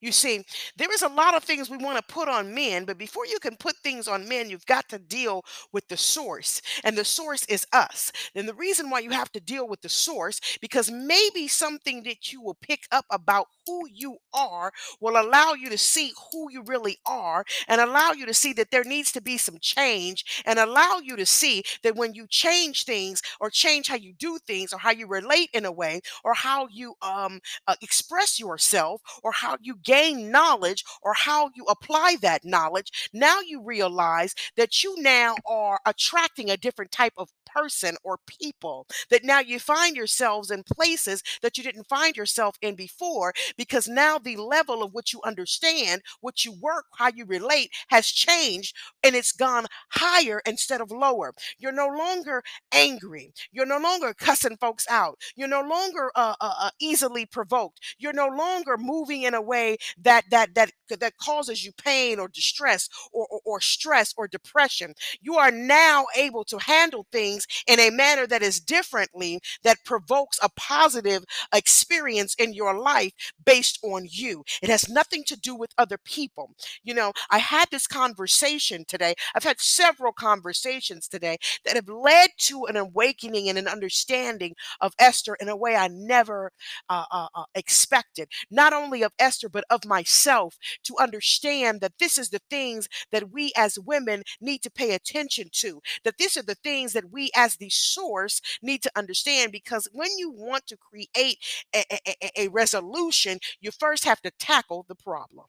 You 0.02 0.12
see, 0.12 0.44
there 0.78 0.92
is 0.92 1.04
a 1.04 1.08
lot 1.08 1.36
of 1.36 1.44
things 1.44 1.70
we 1.70 1.78
want 1.78 1.96
to 1.98 2.14
put 2.14 2.28
on 2.28 2.54
men, 2.56 2.86
but 2.86 2.98
before 2.98 3.28
you 3.28 3.38
can 3.40 3.56
put 3.56 3.76
things 3.78 4.08
on 4.08 4.28
men, 4.28 4.50
you've 4.50 4.66
got 4.66 4.90
to 4.90 4.98
deal 4.98 5.46
with 5.72 5.88
the 5.90 5.98
source, 5.98 6.60
and 6.84 6.98
the 6.98 7.06
source 7.06 7.46
is 7.46 7.68
us. 7.72 8.12
And 8.34 8.48
the 8.50 8.56
reason 8.56 8.90
why 8.90 9.00
you 9.00 9.12
have 9.12 9.32
to 9.34 9.40
deal 9.40 9.68
with 9.68 9.82
the 9.82 9.90
source, 9.90 10.40
because 10.60 10.90
maybe 10.90 11.48
something 11.48 12.02
that 12.04 12.32
you 12.34 12.42
will 12.42 12.58
pick 12.62 12.82
up 12.92 13.06
about 13.12 13.46
who 13.68 13.88
you 13.94 14.18
are 14.34 14.72
will 15.00 15.22
allow 15.22 15.54
you 15.54 15.70
to 15.70 15.78
see 15.78 16.14
who 16.32 16.52
you 16.52 16.64
really 16.64 16.98
are, 17.06 17.46
and 17.68 17.80
allow 17.80 18.12
you 18.12 18.26
to 18.26 18.34
see 18.34 18.54
that 18.54 18.72
there 18.72 18.84
needs 18.84 19.12
to 19.12 19.22
be 19.22 19.38
some 19.38 19.58
change, 19.62 20.44
and 20.46 20.58
allow 20.58 21.00
you 21.04 21.16
to 21.16 21.26
see 21.28 21.64
that 21.84 21.96
when 21.96 22.16
you 22.16 22.26
change 22.28 22.86
things 22.86 23.22
or 23.40 23.52
change 23.52 23.88
how 23.88 23.96
you 23.96 24.14
do 24.18 24.40
things 24.48 24.74
or 24.74 24.80
how 24.80 24.92
you 24.92 25.06
relate 25.06 25.50
in 25.54 25.66
a 25.66 25.72
way 25.72 26.02
or 26.24 26.34
how 26.34 26.68
you 26.72 26.96
um, 27.04 27.40
uh, 27.68 27.76
express 27.82 28.40
yourself 28.40 29.02
or 29.24 29.32
how 29.32 29.58
you 29.62 29.76
gain 29.92 30.32
knowledge 30.32 30.86
or 31.02 31.14
how 31.14 31.50
you 31.54 31.66
apply 31.66 32.16
that 32.22 32.46
knowledge, 32.46 33.10
now 33.12 33.42
you 33.42 33.62
realize 33.62 34.34
that 34.56 34.84
you 34.84 34.96
now 35.02 35.36
are 35.46 35.82
attracting 35.86 36.50
a 36.50 36.56
different 36.56 36.92
type 36.92 37.14
of 37.18 37.30
person 37.54 37.98
or 38.04 38.18
people. 38.26 38.88
That 39.10 39.24
now 39.26 39.40
you 39.40 39.60
find 39.60 39.96
yourselves 39.96 40.52
in 40.52 40.64
places 40.64 41.22
that 41.42 41.58
you 41.58 41.64
didn't 41.64 41.90
find 41.90 42.16
yourself 42.16 42.56
in 42.62 42.76
before 42.76 43.34
because 43.58 43.88
now 43.88 44.18
the 44.18 44.38
level 44.38 44.82
of 44.82 44.94
what 44.94 45.12
you 45.14 45.20
understand, 45.26 46.02
what 46.22 46.46
you 46.46 46.54
work, 46.54 46.86
how 46.96 47.10
you 47.14 47.26
relate 47.26 47.72
has 47.90 48.08
changed 48.08 48.76
and 49.04 49.16
it's 49.16 49.32
gone 49.32 49.66
higher 49.90 50.42
instead 50.46 50.82
of 50.82 50.92
lower. 50.92 51.34
You're 51.58 51.72
no 51.72 51.88
longer 51.88 52.44
angry. 52.74 53.34
You're 53.52 53.66
no 53.66 53.80
longer 53.80 54.14
cussing 54.14 54.58
folks 54.58 54.86
out. 54.90 55.20
You're 55.36 55.48
no 55.48 55.62
longer 55.62 56.12
uh, 56.16 56.36
uh, 56.40 56.54
uh 56.60 56.70
easily 56.80 57.26
provoked. 57.26 57.80
You're 57.98 58.14
no 58.14 58.28
longer 58.28 58.78
moving 58.78 59.24
in 59.24 59.34
a 59.34 59.42
way 59.42 59.78
that 60.02 60.26
that 60.32 60.54
that 60.56 60.72
that 61.00 61.18
causes 61.18 61.64
you 61.64 61.72
pain 61.74 62.20
or 62.20 62.28
distress 62.28 62.90
or, 63.12 63.28
or, 63.30 63.42
or 63.46 63.62
stress 63.62 64.14
or 64.18 64.28
depression. 64.28 64.94
You 65.22 65.36
are 65.36 65.52
now 65.52 66.06
able 66.16 66.44
to 66.46 66.58
handle 66.60 67.08
things 67.12 67.48
in 67.68 67.80
a 67.80 67.90
manner 67.90 68.28
that 68.28 68.42
is 68.42 68.60
differently 68.60 69.40
that 69.64 69.84
provokes 69.86 70.40
a 70.42 70.50
positive 70.56 71.24
experience 71.54 72.36
in 72.36 72.54
your 72.54 72.78
life 72.78 73.14
based 73.46 73.80
on 73.84 74.06
you. 74.10 74.44
It 74.62 74.70
has 74.70 74.90
nothing 74.90 75.24
to 75.28 75.38
do 75.40 75.56
with 75.56 75.72
other 75.78 75.98
people. 75.98 76.52
You 76.84 76.94
know, 76.94 77.14
I 77.30 77.38
had 77.38 77.70
this 77.72 77.88
conversation 77.88 78.86
today. 78.88 79.16
I've 79.36 79.44
had 79.44 79.60
several 79.60 80.14
conversations 80.14 81.08
today 81.08 81.38
that 81.66 81.76
have 81.76 81.90
led 81.90 82.32
to 82.40 82.66
an 82.66 82.76
awakening 82.78 83.50
and 83.50 83.58
an 83.58 83.68
understanding 83.68 84.56
of 84.80 84.94
Esther 85.00 85.36
in 85.40 85.50
a 85.50 85.56
way 85.56 85.76
I 85.76 85.88
never 85.88 86.52
uh, 86.90 87.06
uh, 87.12 87.28
uh, 87.36 87.44
expected. 87.56 88.30
Not 88.50 88.74
only 88.74 89.04
of 89.04 89.14
Esther, 89.20 89.50
but 89.50 89.64
of 89.72 89.86
myself 89.86 90.58
to 90.84 90.96
understand 91.00 91.82
that 91.82 91.98
this 92.00 92.18
is 92.18 92.30
the 92.30 92.42
things 92.50 92.88
that 93.12 93.32
we 93.32 93.52
as 93.58 93.80
women 93.80 94.24
need 94.40 94.62
to 94.64 94.70
pay 94.70 94.94
attention 94.94 95.48
to, 95.54 95.82
that 96.04 96.18
these 96.18 96.38
are 96.38 96.44
the 96.44 96.56
things 96.56 96.94
that 96.94 97.12
we 97.12 97.32
as 97.36 97.56
the 97.56 97.70
source 97.70 98.42
need 98.62 98.84
to 98.84 98.92
understand. 98.96 99.52
Because 99.52 99.88
when 99.94 100.10
you 100.18 100.30
want 100.32 100.68
to 100.68 100.78
create 100.78 101.38
a, 101.76 101.84
a, 102.06 102.44
a 102.44 102.48
resolution, 102.50 103.40
you 103.60 103.72
first 103.72 104.06
have 104.06 104.22
to 104.22 104.32
tackle 104.40 104.86
the 104.88 104.96
problem. 104.96 105.48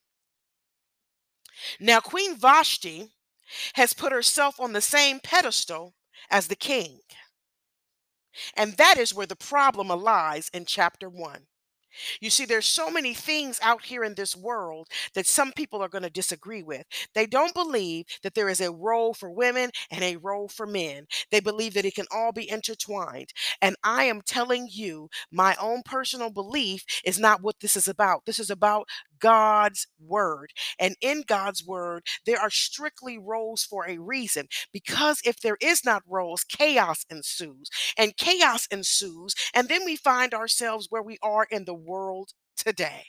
Now, 1.79 2.00
Queen 2.00 2.37
Vashti 2.37 3.11
has 3.75 3.93
put 3.93 4.12
herself 4.12 4.59
on 4.61 4.73
the 4.73 4.81
same 4.81 5.21
pedestal 5.21 5.95
as 6.31 6.47
the 6.47 6.57
king. 6.57 7.00
And 8.57 8.73
that 8.79 8.97
is 8.97 9.14
where 9.14 9.26
the 9.26 9.37
problem 9.37 9.88
lies 9.88 10.49
in 10.55 10.64
chapter 10.64 11.09
one. 11.11 11.43
You 12.20 12.30
see, 12.30 12.44
there's 12.44 12.66
so 12.66 12.90
many 12.90 13.14
things 13.14 13.58
out 13.62 13.84
here 13.84 14.04
in 14.04 14.14
this 14.14 14.37
world 14.37 14.88
that 15.14 15.26
some 15.26 15.52
people 15.52 15.82
are 15.82 15.88
going 15.88 16.02
to 16.04 16.11
disagree 16.11 16.62
with. 16.62 16.87
They 17.14 17.26
don't 17.26 17.54
believe 17.54 18.06
that 18.22 18.34
there 18.34 18.49
is 18.49 18.61
a 18.61 18.72
role 18.72 19.14
for 19.14 19.30
women 19.30 19.70
and 19.90 20.02
a 20.02 20.16
role 20.16 20.49
for 20.49 20.66
men. 20.66 21.06
They 21.30 21.40
believe 21.40 21.75
that 21.75 21.84
it 21.84 21.94
can 21.94 22.06
all 22.12 22.32
be 22.32 22.49
intertwined. 22.50 23.30
And 23.61 23.76
I 23.84 24.04
am 24.04 24.22
telling 24.22 24.68
you, 24.70 25.08
my 25.30 25.56
own 25.61 25.82
personal 25.84 26.30
belief 26.30 26.84
is 27.04 27.18
not 27.18 27.42
what 27.42 27.61
this 27.61 27.76
is 27.76 27.88
about. 27.88 28.25
This 28.26 28.38
is 28.38 28.50
about 28.50 28.88
God's 29.18 29.87
word. 30.04 30.50
And 30.78 30.96
in 31.00 31.22
God's 31.26 31.64
word, 31.64 32.04
there 32.26 32.40
are 32.40 32.50
strictly 32.50 33.18
roles 33.18 33.62
for 33.64 33.88
a 33.88 33.99
reason. 33.99 34.49
Because 34.72 35.20
if 35.25 35.40
there 35.40 35.56
is 35.61 35.84
not 35.84 36.02
roles, 36.08 36.44
chaos 36.44 37.04
ensues. 37.08 37.70
And 37.96 38.16
chaos 38.16 38.66
ensues. 38.70 39.34
And 39.54 39.68
then 39.68 39.84
we 39.84 39.96
find 39.96 40.34
ourselves 40.34 40.88
where 40.90 41.02
we 41.02 41.18
are 41.22 41.46
in 41.50 41.64
the 41.64 41.75
world 41.83 42.33
today. 42.57 43.07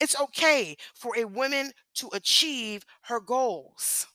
It's 0.00 0.18
okay 0.18 0.76
for 0.92 1.16
a 1.16 1.24
woman 1.24 1.72
to 1.94 2.08
achieve 2.12 2.84
her 3.02 3.20
goals. 3.20 4.08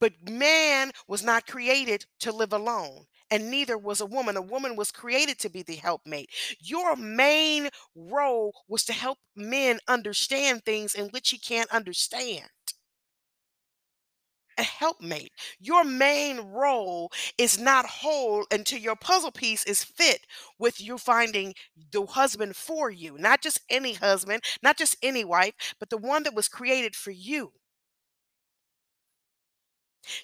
But 0.00 0.28
man 0.28 0.90
was 1.06 1.22
not 1.22 1.46
created 1.46 2.06
to 2.20 2.32
live 2.32 2.52
alone, 2.52 3.06
and 3.30 3.50
neither 3.50 3.78
was 3.78 4.00
a 4.00 4.06
woman. 4.06 4.36
A 4.36 4.42
woman 4.42 4.74
was 4.74 4.90
created 4.90 5.38
to 5.40 5.48
be 5.48 5.62
the 5.62 5.76
helpmate. 5.76 6.30
Your 6.58 6.96
main 6.96 7.70
role 7.94 8.52
was 8.66 8.84
to 8.86 8.92
help 8.92 9.18
men 9.36 9.78
understand 9.86 10.64
things 10.64 10.94
in 10.94 11.08
which 11.10 11.30
he 11.30 11.38
can't 11.38 11.70
understand 11.70 12.48
a 14.60 14.64
helpmate. 14.64 15.32
Your 15.58 15.84
main 15.84 16.38
role 16.40 17.10
is 17.38 17.58
not 17.58 17.86
whole 17.86 18.46
until 18.52 18.78
your 18.78 18.96
puzzle 18.96 19.32
piece 19.32 19.64
is 19.64 19.82
fit 19.82 20.20
with 20.58 20.80
you 20.80 20.98
finding 20.98 21.54
the 21.92 22.06
husband 22.06 22.56
for 22.56 22.90
you. 22.90 23.16
Not 23.18 23.42
just 23.42 23.60
any 23.70 23.94
husband, 23.94 24.42
not 24.62 24.76
just 24.76 24.96
any 25.02 25.24
wife, 25.24 25.54
but 25.80 25.90
the 25.90 25.96
one 25.98 26.22
that 26.24 26.34
was 26.34 26.48
created 26.48 26.94
for 26.94 27.10
you. 27.10 27.52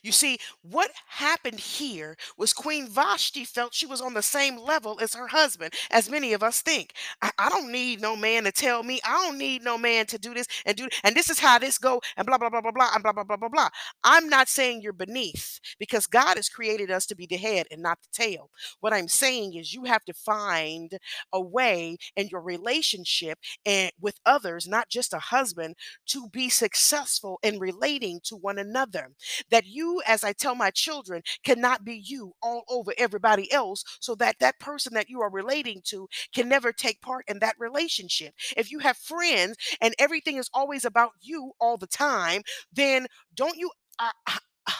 You 0.02 0.12
see, 0.12 0.38
what 0.62 0.90
happened 1.09 1.61
here 1.61 2.16
was 2.37 2.52
Queen 2.52 2.88
Vashti 2.88 3.45
felt 3.45 3.75
she 3.75 3.87
was 3.87 4.00
on 4.00 4.14
the 4.14 4.23
same 4.23 4.56
level 4.59 4.99
as 5.00 5.14
her 5.14 5.28
husband, 5.28 5.75
as 5.90 6.11
many 6.11 6.33
of 6.33 6.42
us 6.42 6.62
think. 6.62 6.92
I, 7.23 7.30
I 7.38 7.49
don't 7.49 7.71
need 7.71 8.00
no 8.00 8.16
man 8.16 8.45
to 8.45 8.52
tell 8.52 8.83
me. 8.83 9.00
I 9.04 9.12
don't 9.26 9.38
need 9.38 9.62
no 9.62 9.78
man 9.78 10.06
to 10.06 10.18
do 10.18 10.35
this 10.35 10.47
and 10.64 10.76
do 10.76 10.88
and 11.04 11.14
this 11.14 11.30
is 11.30 11.38
how 11.38 11.59
this 11.59 11.78
go 11.78 12.00
and 12.16 12.26
blah 12.26 12.38
blah 12.38 12.50
blah 12.50 12.61
blah 12.61 12.71
blah 12.73 12.90
and 12.95 13.02
blah 13.02 13.12
blah 13.12 13.25
blah 13.25 13.37
blah 13.37 13.49
blah. 13.49 13.68
I'm 14.04 14.28
not 14.28 14.49
saying 14.49 14.80
you're 14.83 14.92
beneath 14.92 15.61
because 15.78 16.06
God 16.06 16.37
has 16.37 16.49
created 16.49 16.90
us 16.90 17.06
to 17.06 17.16
be 17.16 17.26
the 17.26 17.37
head 17.37 17.66
and 17.71 17.83
not 17.83 17.99
the 18.02 18.09
tail. 18.25 18.50
What 18.80 18.92
I'm 18.92 19.09
saying 19.09 19.54
is 19.54 19.75
you 19.75 19.85
have 19.85 20.04
to 20.06 20.14
find 20.14 20.99
a 21.33 21.40
way 21.40 21.97
in 22.16 22.28
your 22.28 22.40
relationship 22.40 23.38
and 23.64 23.92
with 24.00 24.18
others, 24.25 24.66
not 24.66 24.88
just 24.88 25.12
a 25.14 25.18
husband, 25.18 25.76
to 26.06 26.28
be 26.28 26.49
successful 26.49 27.38
in 27.42 27.59
relating 27.59 28.21
to 28.25 28.37
one 28.37 28.59
another 28.59 29.11
that 29.50 29.65
you, 29.66 30.02
as 30.06 30.25
I 30.25 30.32
tell 30.32 30.54
my 30.54 30.70
children, 30.70 31.23
cannot 31.44 31.85
be 31.85 32.02
you 32.04 32.32
all 32.42 32.64
over 32.68 32.92
everybody 32.99 33.50
else 33.52 33.85
so 34.00 34.14
that 34.16 34.37
that 34.40 34.58
person 34.61 34.94
that 34.94 35.08
you 35.08 35.20
are 35.20 35.30
relating 35.30 35.82
to 35.87 36.08
can 36.35 36.49
never 36.49 36.73
take 36.73 37.00
part 37.02 37.25
in 37.28 37.38
that 37.40 37.56
relationship. 37.58 38.35
If 38.56 38.70
you 38.70 38.78
have 38.80 38.96
friends 38.96 39.56
and 39.80 39.94
everything 39.99 40.37
is 40.37 40.50
always 40.54 40.85
about 40.85 41.12
you 41.20 41.52
all 41.61 41.76
the 41.76 41.87
time, 41.87 42.42
then 42.73 43.06
don't 43.35 43.56
you 43.56 43.70
uh, 43.99 44.11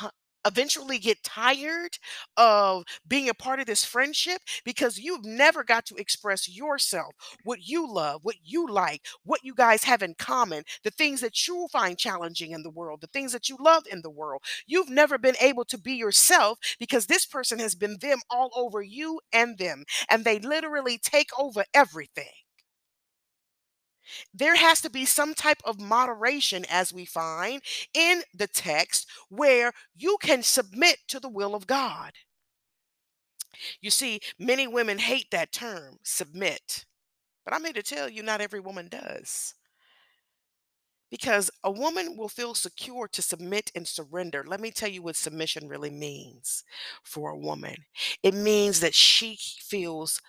uh, 0.03 0.09
eventually 0.47 0.99
get 0.99 1.23
tired 1.25 1.99
of 2.37 2.85
being 3.07 3.29
a 3.29 3.35
part 3.35 3.61
of 3.61 3.67
this 3.67 3.85
friendship 3.85 4.41
because 4.65 4.99
you've 4.99 5.25
never 5.25 5.65
got 5.65 5.87
to 5.87 5.97
express 5.97 6.49
yourself, 6.49 7.15
what 7.45 7.67
you 7.69 7.91
love, 7.93 8.21
what 8.23 8.37
you 8.45 8.67
like, 8.69 9.05
what 9.25 9.45
you 9.45 9.55
guys 9.55 9.85
have 9.85 10.03
in 10.03 10.15
common, 10.15 10.65
the 10.85 10.91
things 10.91 11.21
that 11.21 11.47
you 11.47 11.67
find 11.73 11.99
challenging 11.99 12.53
in 12.53 12.63
the 12.63 12.71
world, 12.71 13.01
the 13.01 13.07
things 13.09 13.33
that 13.33 13.49
you 13.49 13.57
love 13.61 13.85
in 13.91 14.03
the 14.03 14.11
world. 14.11 14.43
You've 14.67 14.91
never 14.91 15.19
been 15.19 15.37
able 15.41 15.65
to 15.67 15.79
be 15.79 15.95
yourself 15.95 16.59
because 16.79 17.07
this 17.07 17.27
person 17.27 17.59
has 17.59 17.75
been 17.75 17.99
them 18.01 18.19
all 18.31 18.51
over 18.55 18.83
you 18.83 19.21
and 19.33 19.59
them, 19.59 19.85
and 20.11 20.25
they 20.25 20.39
literally 20.39 20.99
take 20.99 21.31
over 21.39 21.65
everything. 21.75 22.46
There 24.33 24.57
has 24.57 24.81
to 24.83 24.91
be 24.91 25.05
some 25.05 25.35
type 25.35 25.61
of 25.65 25.81
moderation, 25.81 26.65
as 26.71 26.93
we 26.93 27.05
find 27.05 27.63
in 27.95 28.23
the 28.35 28.47
text, 28.47 29.09
where 29.29 29.73
you 29.95 30.17
can 30.21 30.43
submit 30.43 30.99
to 31.09 31.21
the 31.21 31.29
will 31.29 31.55
of 31.55 31.67
God. 31.67 32.13
You 33.81 33.91
see, 33.91 34.21
many 34.39 34.67
women 34.67 34.99
hate 34.99 35.31
that 35.31 35.53
term, 35.53 35.99
submit. 36.03 36.85
But 37.45 37.55
I'm 37.55 37.65
here 37.65 37.73
to 37.75 37.83
tell 37.83 38.09
you, 38.09 38.23
not 38.23 38.41
every 38.41 38.61
woman 38.61 38.89
does. 38.89 39.55
Because 41.11 41.51
a 41.63 41.71
woman 41.71 42.17
will 42.17 42.29
feel 42.29 42.55
secure 42.55 43.07
to 43.09 43.23
submit 43.23 43.71
and 43.77 43.87
surrender. 43.87 44.45
Let 44.47 44.61
me 44.61 44.73
tell 44.73 44.89
you 44.89 45.03
what 45.03 45.17
submission 45.17 45.69
really 45.69 45.91
means 45.91 46.65
for 47.05 47.31
a 47.31 47.39
woman 47.39 47.77
it 48.23 48.35
means 48.35 48.81
that 48.81 48.95
she 48.95 49.39
feels 49.39 50.21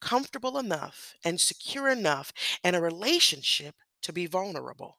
comfortable 0.00 0.58
enough 0.58 1.14
and 1.24 1.40
secure 1.40 1.88
enough 1.88 2.32
in 2.64 2.74
a 2.74 2.80
relationship 2.80 3.74
to 4.02 4.12
be 4.12 4.26
vulnerable. 4.26 4.98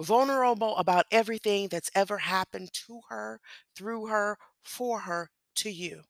Vulnerable 0.00 0.76
about 0.78 1.06
everything 1.12 1.68
that's 1.68 1.90
ever 1.94 2.18
happened 2.18 2.72
to 2.72 3.00
her, 3.08 3.40
through 3.76 4.06
her, 4.06 4.38
for 4.64 5.00
her, 5.00 5.30
to 5.56 5.70
you. 5.70 6.02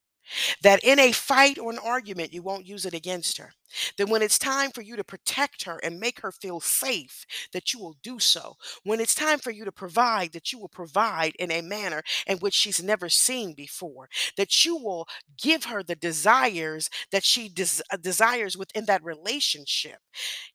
That 0.63 0.85
in 0.85 0.99
a 1.01 1.13
fight 1.13 1.59
or 1.59 1.73
an 1.73 1.79
argument, 1.79 2.33
you 2.33 2.43
won't 2.43 2.67
use 2.67 2.87
it 2.87 2.95
against 2.95 3.39
her. 3.39 3.53
That 3.99 4.09
when 4.09 4.23
it's 4.23 4.39
time 4.39 4.71
for 4.71 4.83
you 4.83 4.97
to 4.97 5.05
protect 5.05 5.65
her 5.65 5.79
and 5.83 5.99
make 6.01 6.21
her 6.21 6.33
feel 6.33 6.61
safe, 6.61 7.25
that 7.53 7.73
you 7.73 7.81
will 7.81 7.97
do 8.03 8.19
so. 8.19 8.57
When 8.85 9.01
it's 9.01 9.15
time 9.15 9.39
for 9.39 9.51
you 9.51 9.65
to 9.65 9.73
provide, 9.73 10.33
that 10.33 10.53
you 10.53 10.59
will 10.59 10.69
provide 10.69 11.35
in 11.39 11.51
a 11.51 11.63
manner 11.63 12.03
in 12.27 12.39
which 12.39 12.55
she's 12.55 12.83
never 12.83 13.09
seen 13.09 13.55
before. 13.55 14.09
That 14.37 14.65
you 14.65 14.77
will 14.77 15.07
give 15.41 15.65
her 15.65 15.83
the 15.83 15.97
desires 15.97 16.91
that 17.13 17.25
she 17.25 17.49
des- 17.49 17.83
uh, 17.91 17.97
desires 17.97 18.57
within 18.57 18.87
that 18.87 19.05
relationship. 19.05 19.99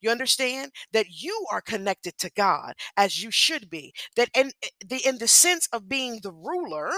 You 0.01 0.09
understand 0.09 0.71
that 0.91 1.07
you 1.09 1.45
are 1.51 1.61
connected 1.61 2.17
to 2.19 2.29
God 2.31 2.73
as 2.97 3.23
you 3.23 3.31
should 3.31 3.69
be. 3.69 3.93
That 4.15 4.29
in 4.35 4.51
eh, 4.63 4.69
the 4.85 5.07
in 5.07 5.17
the 5.17 5.27
sense 5.27 5.67
of 5.73 5.89
being 5.89 6.19
the 6.21 6.31
ruler, 6.31 6.91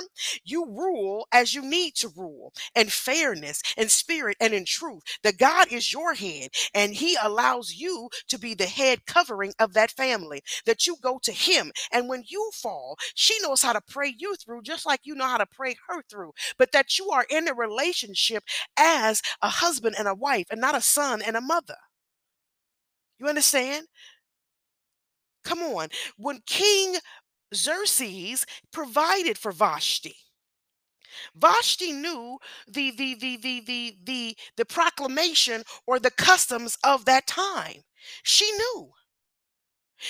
you 0.44 0.66
rule 0.66 1.28
as 1.32 1.54
you 1.54 1.62
need 1.62 1.96
to 1.96 2.10
rule 2.10 2.54
in 2.76 2.88
fairness, 2.90 3.62
in 3.78 3.90
spirit, 3.90 4.38
and 4.39 4.54
in 4.54 4.65
truth. 4.65 5.04
That 5.24 5.38
God 5.38 5.72
is 5.72 5.94
your 5.94 6.07
head 6.13 6.50
and 6.74 6.93
He 6.93 7.17
allows 7.22 7.74
you 7.76 8.10
to 8.30 8.38
be 8.39 8.54
the 8.54 8.65
head 8.65 9.06
covering 9.06 9.54
of 9.60 9.74
that 9.74 9.91
family. 9.91 10.41
That 10.65 10.88
you 10.88 10.98
go 11.02 11.20
to 11.24 11.32
Him. 11.32 11.72
And 11.91 12.10
when 12.10 12.24
you 12.28 12.52
fall, 12.54 12.98
she 13.15 13.38
knows 13.41 13.62
how 13.62 13.74
to 13.74 13.82
pray 13.82 14.13
you 14.17 14.36
through, 14.36 14.62
just 14.63 14.86
like 14.86 15.02
you 15.04 15.15
know 15.15 15.28
how 15.28 15.38
to 15.38 15.46
pray 15.46 15.76
her 15.88 16.02
through. 16.10 16.34
But 16.58 16.72
that 16.72 16.98
you 16.98 17.10
are 17.12 17.26
in 17.30 17.48
a 17.48 17.54
relationship 17.54 18.43
as 18.78 19.22
a 19.41 19.50
husband 19.50 19.96
and 19.98 20.08
a 20.08 20.15
wife 20.15 20.48
and 20.52 20.62
not 20.62 20.76
a 20.76 20.82
son 20.82 21.22
and 21.22 21.36
a 21.36 21.41
mother. 21.41 21.78
You 23.20 23.28
understand? 23.28 23.88
Come 25.43 25.60
on. 25.63 25.89
When 26.17 26.41
King 26.46 26.98
Xerxes 27.56 28.46
provided 28.72 29.38
for 29.38 29.52
Vashti, 29.52 30.15
Vashti 31.36 31.91
knew 31.91 32.38
the 32.67 32.91
the 32.91 33.15
the 33.15 33.38
the 33.38 33.60
the 33.62 33.97
the, 34.03 34.38
the 34.56 34.65
proclamation 34.65 35.63
or 35.86 35.99
the 35.99 36.12
customs 36.12 36.77
of 36.84 37.06
that 37.06 37.27
time. 37.27 37.84
She 38.23 38.51
knew. 38.51 38.93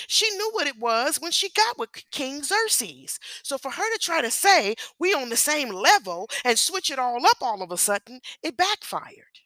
She 0.07 0.29
knew 0.31 0.49
what 0.51 0.67
it 0.67 0.77
was 0.77 1.19
when 1.21 1.31
she 1.31 1.49
got 1.49 1.77
with 1.77 1.89
King 2.11 2.43
Xerxes. 2.43 3.19
So 3.43 3.57
for 3.57 3.71
her 3.71 3.93
to 3.93 3.99
try 3.99 4.21
to 4.21 4.29
say 4.31 4.75
we 4.99 5.13
on 5.13 5.29
the 5.29 5.37
same 5.37 5.69
level 5.69 6.29
and 6.43 6.59
switch 6.59 6.91
it 6.91 6.99
all 6.99 7.25
up 7.25 7.37
all 7.41 7.61
of 7.61 7.71
a 7.71 7.77
sudden, 7.77 8.19
it 8.43 8.57
backfired. 8.57 9.39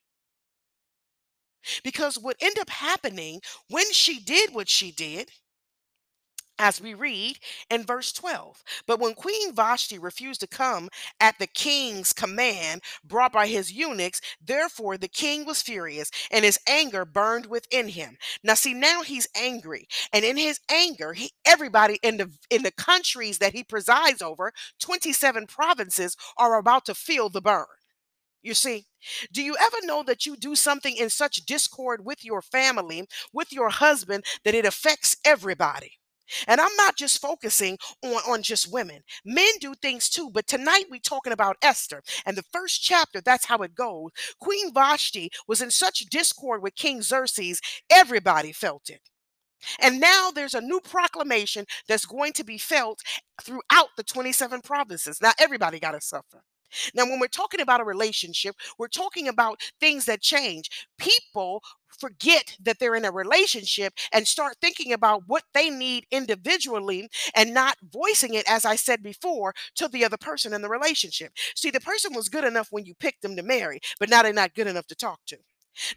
Because 1.83 2.17
what 2.17 2.37
ended 2.41 2.59
up 2.59 2.69
happening 2.69 3.41
when 3.67 3.91
she 3.93 4.19
did 4.19 4.53
what 4.53 4.67
she 4.67 4.91
did, 4.91 5.31
as 6.61 6.79
we 6.79 6.93
read 6.93 7.39
in 7.69 7.83
verse 7.85 8.11
12. 8.13 8.63
But 8.87 8.99
when 8.99 9.15
Queen 9.15 9.53
Vashti 9.53 9.97
refused 9.97 10.41
to 10.41 10.47
come 10.47 10.89
at 11.19 11.37
the 11.39 11.47
king's 11.47 12.13
command 12.13 12.83
brought 13.03 13.33
by 13.33 13.47
his 13.47 13.71
eunuchs, 13.71 14.21
therefore 14.39 14.97
the 14.97 15.07
king 15.07 15.45
was 15.45 15.61
furious 15.61 16.11
and 16.31 16.45
his 16.45 16.59
anger 16.67 17.03
burned 17.05 17.47
within 17.47 17.89
him. 17.89 18.17
Now 18.43 18.53
see 18.53 18.73
now 18.73 19.01
he's 19.01 19.27
angry 19.35 19.87
and 20.13 20.23
in 20.23 20.37
his 20.37 20.59
anger 20.69 21.13
he 21.13 21.31
everybody 21.45 21.99
in 22.03 22.17
the 22.17 22.31
in 22.49 22.63
the 22.63 22.71
countries 22.71 23.39
that 23.39 23.53
he 23.53 23.63
presides 23.63 24.21
over, 24.21 24.53
27 24.79 25.47
provinces 25.47 26.15
are 26.37 26.57
about 26.57 26.85
to 26.85 26.95
feel 26.95 27.29
the 27.29 27.41
burn. 27.41 27.65
You 28.43 28.53
see, 28.55 28.87
do 29.33 29.41
you 29.43 29.55
ever 29.59 29.77
know 29.83 30.03
that 30.03 30.25
you 30.25 30.35
do 30.37 30.55
something 30.55 30.95
in 30.97 31.09
such 31.09 31.45
discord 31.45 32.05
with 32.05 32.25
your 32.25 32.41
family, 32.41 33.07
with 33.33 33.53
your 33.53 33.69
husband, 33.69 34.25
that 34.45 34.55
it 34.55 34.65
affects 34.65 35.17
everybody? 35.25 36.00
And 36.47 36.61
I'm 36.61 36.75
not 36.77 36.97
just 36.97 37.21
focusing 37.21 37.77
on, 38.03 38.21
on 38.27 38.41
just 38.43 38.71
women. 38.71 39.01
Men 39.25 39.51
do 39.59 39.73
things 39.75 40.09
too, 40.09 40.29
but 40.31 40.47
tonight 40.47 40.85
we're 40.89 40.99
talking 40.99 41.33
about 41.33 41.57
Esther. 41.61 42.01
And 42.25 42.37
the 42.37 42.43
first 42.51 42.81
chapter, 42.81 43.21
that's 43.21 43.45
how 43.45 43.59
it 43.59 43.75
goes. 43.75 44.11
Queen 44.39 44.73
Vashti 44.73 45.29
was 45.47 45.61
in 45.61 45.71
such 45.71 46.05
discord 46.07 46.61
with 46.61 46.75
King 46.75 47.01
Xerxes, 47.01 47.61
everybody 47.89 48.51
felt 48.51 48.89
it. 48.89 49.01
And 49.79 49.99
now 49.99 50.31
there's 50.31 50.55
a 50.55 50.61
new 50.61 50.79
proclamation 50.79 51.65
that's 51.87 52.05
going 52.05 52.33
to 52.33 52.43
be 52.43 52.57
felt 52.57 52.99
throughout 53.41 53.89
the 53.95 54.03
27 54.03 54.61
provinces. 54.61 55.21
Now 55.21 55.33
everybody 55.39 55.79
got 55.79 55.91
to 55.91 56.01
suffer. 56.01 56.43
Now, 56.93 57.05
when 57.05 57.19
we're 57.19 57.27
talking 57.27 57.61
about 57.61 57.81
a 57.81 57.85
relationship, 57.85 58.55
we're 58.77 58.87
talking 58.87 59.27
about 59.27 59.61
things 59.79 60.05
that 60.05 60.21
change. 60.21 60.69
People 60.97 61.61
forget 61.99 62.55
that 62.61 62.79
they're 62.79 62.95
in 62.95 63.05
a 63.05 63.11
relationship 63.11 63.93
and 64.11 64.27
start 64.27 64.55
thinking 64.61 64.93
about 64.93 65.23
what 65.27 65.43
they 65.53 65.69
need 65.69 66.05
individually 66.11 67.09
and 67.35 67.53
not 67.53 67.77
voicing 67.91 68.33
it, 68.33 68.49
as 68.49 68.65
I 68.65 68.75
said 68.75 69.03
before, 69.03 69.53
to 69.75 69.87
the 69.87 70.05
other 70.05 70.17
person 70.17 70.53
in 70.53 70.61
the 70.61 70.69
relationship. 70.69 71.33
See, 71.55 71.69
the 71.69 71.79
person 71.79 72.13
was 72.13 72.29
good 72.29 72.43
enough 72.45 72.69
when 72.71 72.85
you 72.85 72.95
picked 72.95 73.21
them 73.21 73.35
to 73.35 73.43
marry, 73.43 73.79
but 73.99 74.09
now 74.09 74.23
they're 74.23 74.33
not 74.33 74.55
good 74.55 74.67
enough 74.67 74.87
to 74.87 74.95
talk 74.95 75.19
to. 75.27 75.37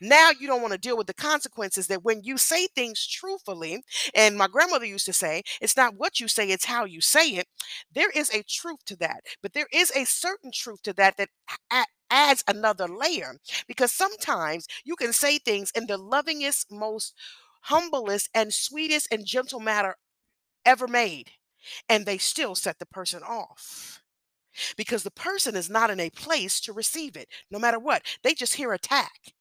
Now 0.01 0.31
you 0.39 0.47
don't 0.47 0.63
want 0.63 0.73
to 0.73 0.79
deal 0.79 0.97
with 0.97 1.07
the 1.07 1.15
consequences 1.15 1.87
that 1.89 2.05
when 2.05 2.23
you 2.23 2.39
say 2.39 2.67
things 2.69 3.07
truthfully, 3.07 3.83
and 4.15 4.37
my 4.37 4.49
grandmother 4.49 4.85
used 4.87 5.07
to 5.07 5.13
say, 5.13 5.43
it's 5.61 5.77
not 5.77 5.95
what 5.97 6.21
you 6.21 6.29
say, 6.29 6.49
it's 6.51 6.65
how 6.67 6.85
you 6.85 7.01
say 7.01 7.29
it. 7.31 7.47
There 7.93 8.11
is 8.11 8.31
a 8.31 8.43
truth 8.45 8.85
to 8.87 8.97
that, 8.97 9.23
but 9.43 9.53
there 9.53 9.69
is 9.73 9.91
a 9.93 10.05
certain 10.05 10.51
truth 10.53 10.83
to 10.83 10.93
that 10.95 11.17
that 11.17 11.29
adds 12.11 12.45
another 12.49 12.87
layer 12.89 13.37
because 13.67 13.93
sometimes 13.93 14.67
you 14.85 14.97
can 14.97 15.13
say 15.13 15.39
things 15.39 15.71
in 15.75 15.87
the 15.87 15.99
lovingest, 15.99 16.67
most 16.71 17.15
humblest, 17.63 18.29
and 18.35 18.53
sweetest 18.53 19.09
and 19.11 19.25
gentle 19.27 19.61
manner 19.61 19.97
ever 20.67 20.89
made, 20.89 21.31
and 21.89 22.07
they 22.07 22.19
still 22.19 22.55
set 22.55 22.79
the 22.79 22.87
person 22.87 23.23
off 23.23 24.03
because 24.77 25.05
the 25.05 25.13
person 25.13 25.57
is 25.57 25.71
not 25.71 25.91
in 25.91 26.01
a 26.01 26.11
place 26.11 26.61
to 26.61 26.73
receive 26.73 27.17
it 27.17 27.29
no 27.51 27.59
matter 27.59 27.79
what 27.79 28.03
they 28.25 28.35
just 28.35 28.55
hear 28.55 28.73
attack 28.73 29.34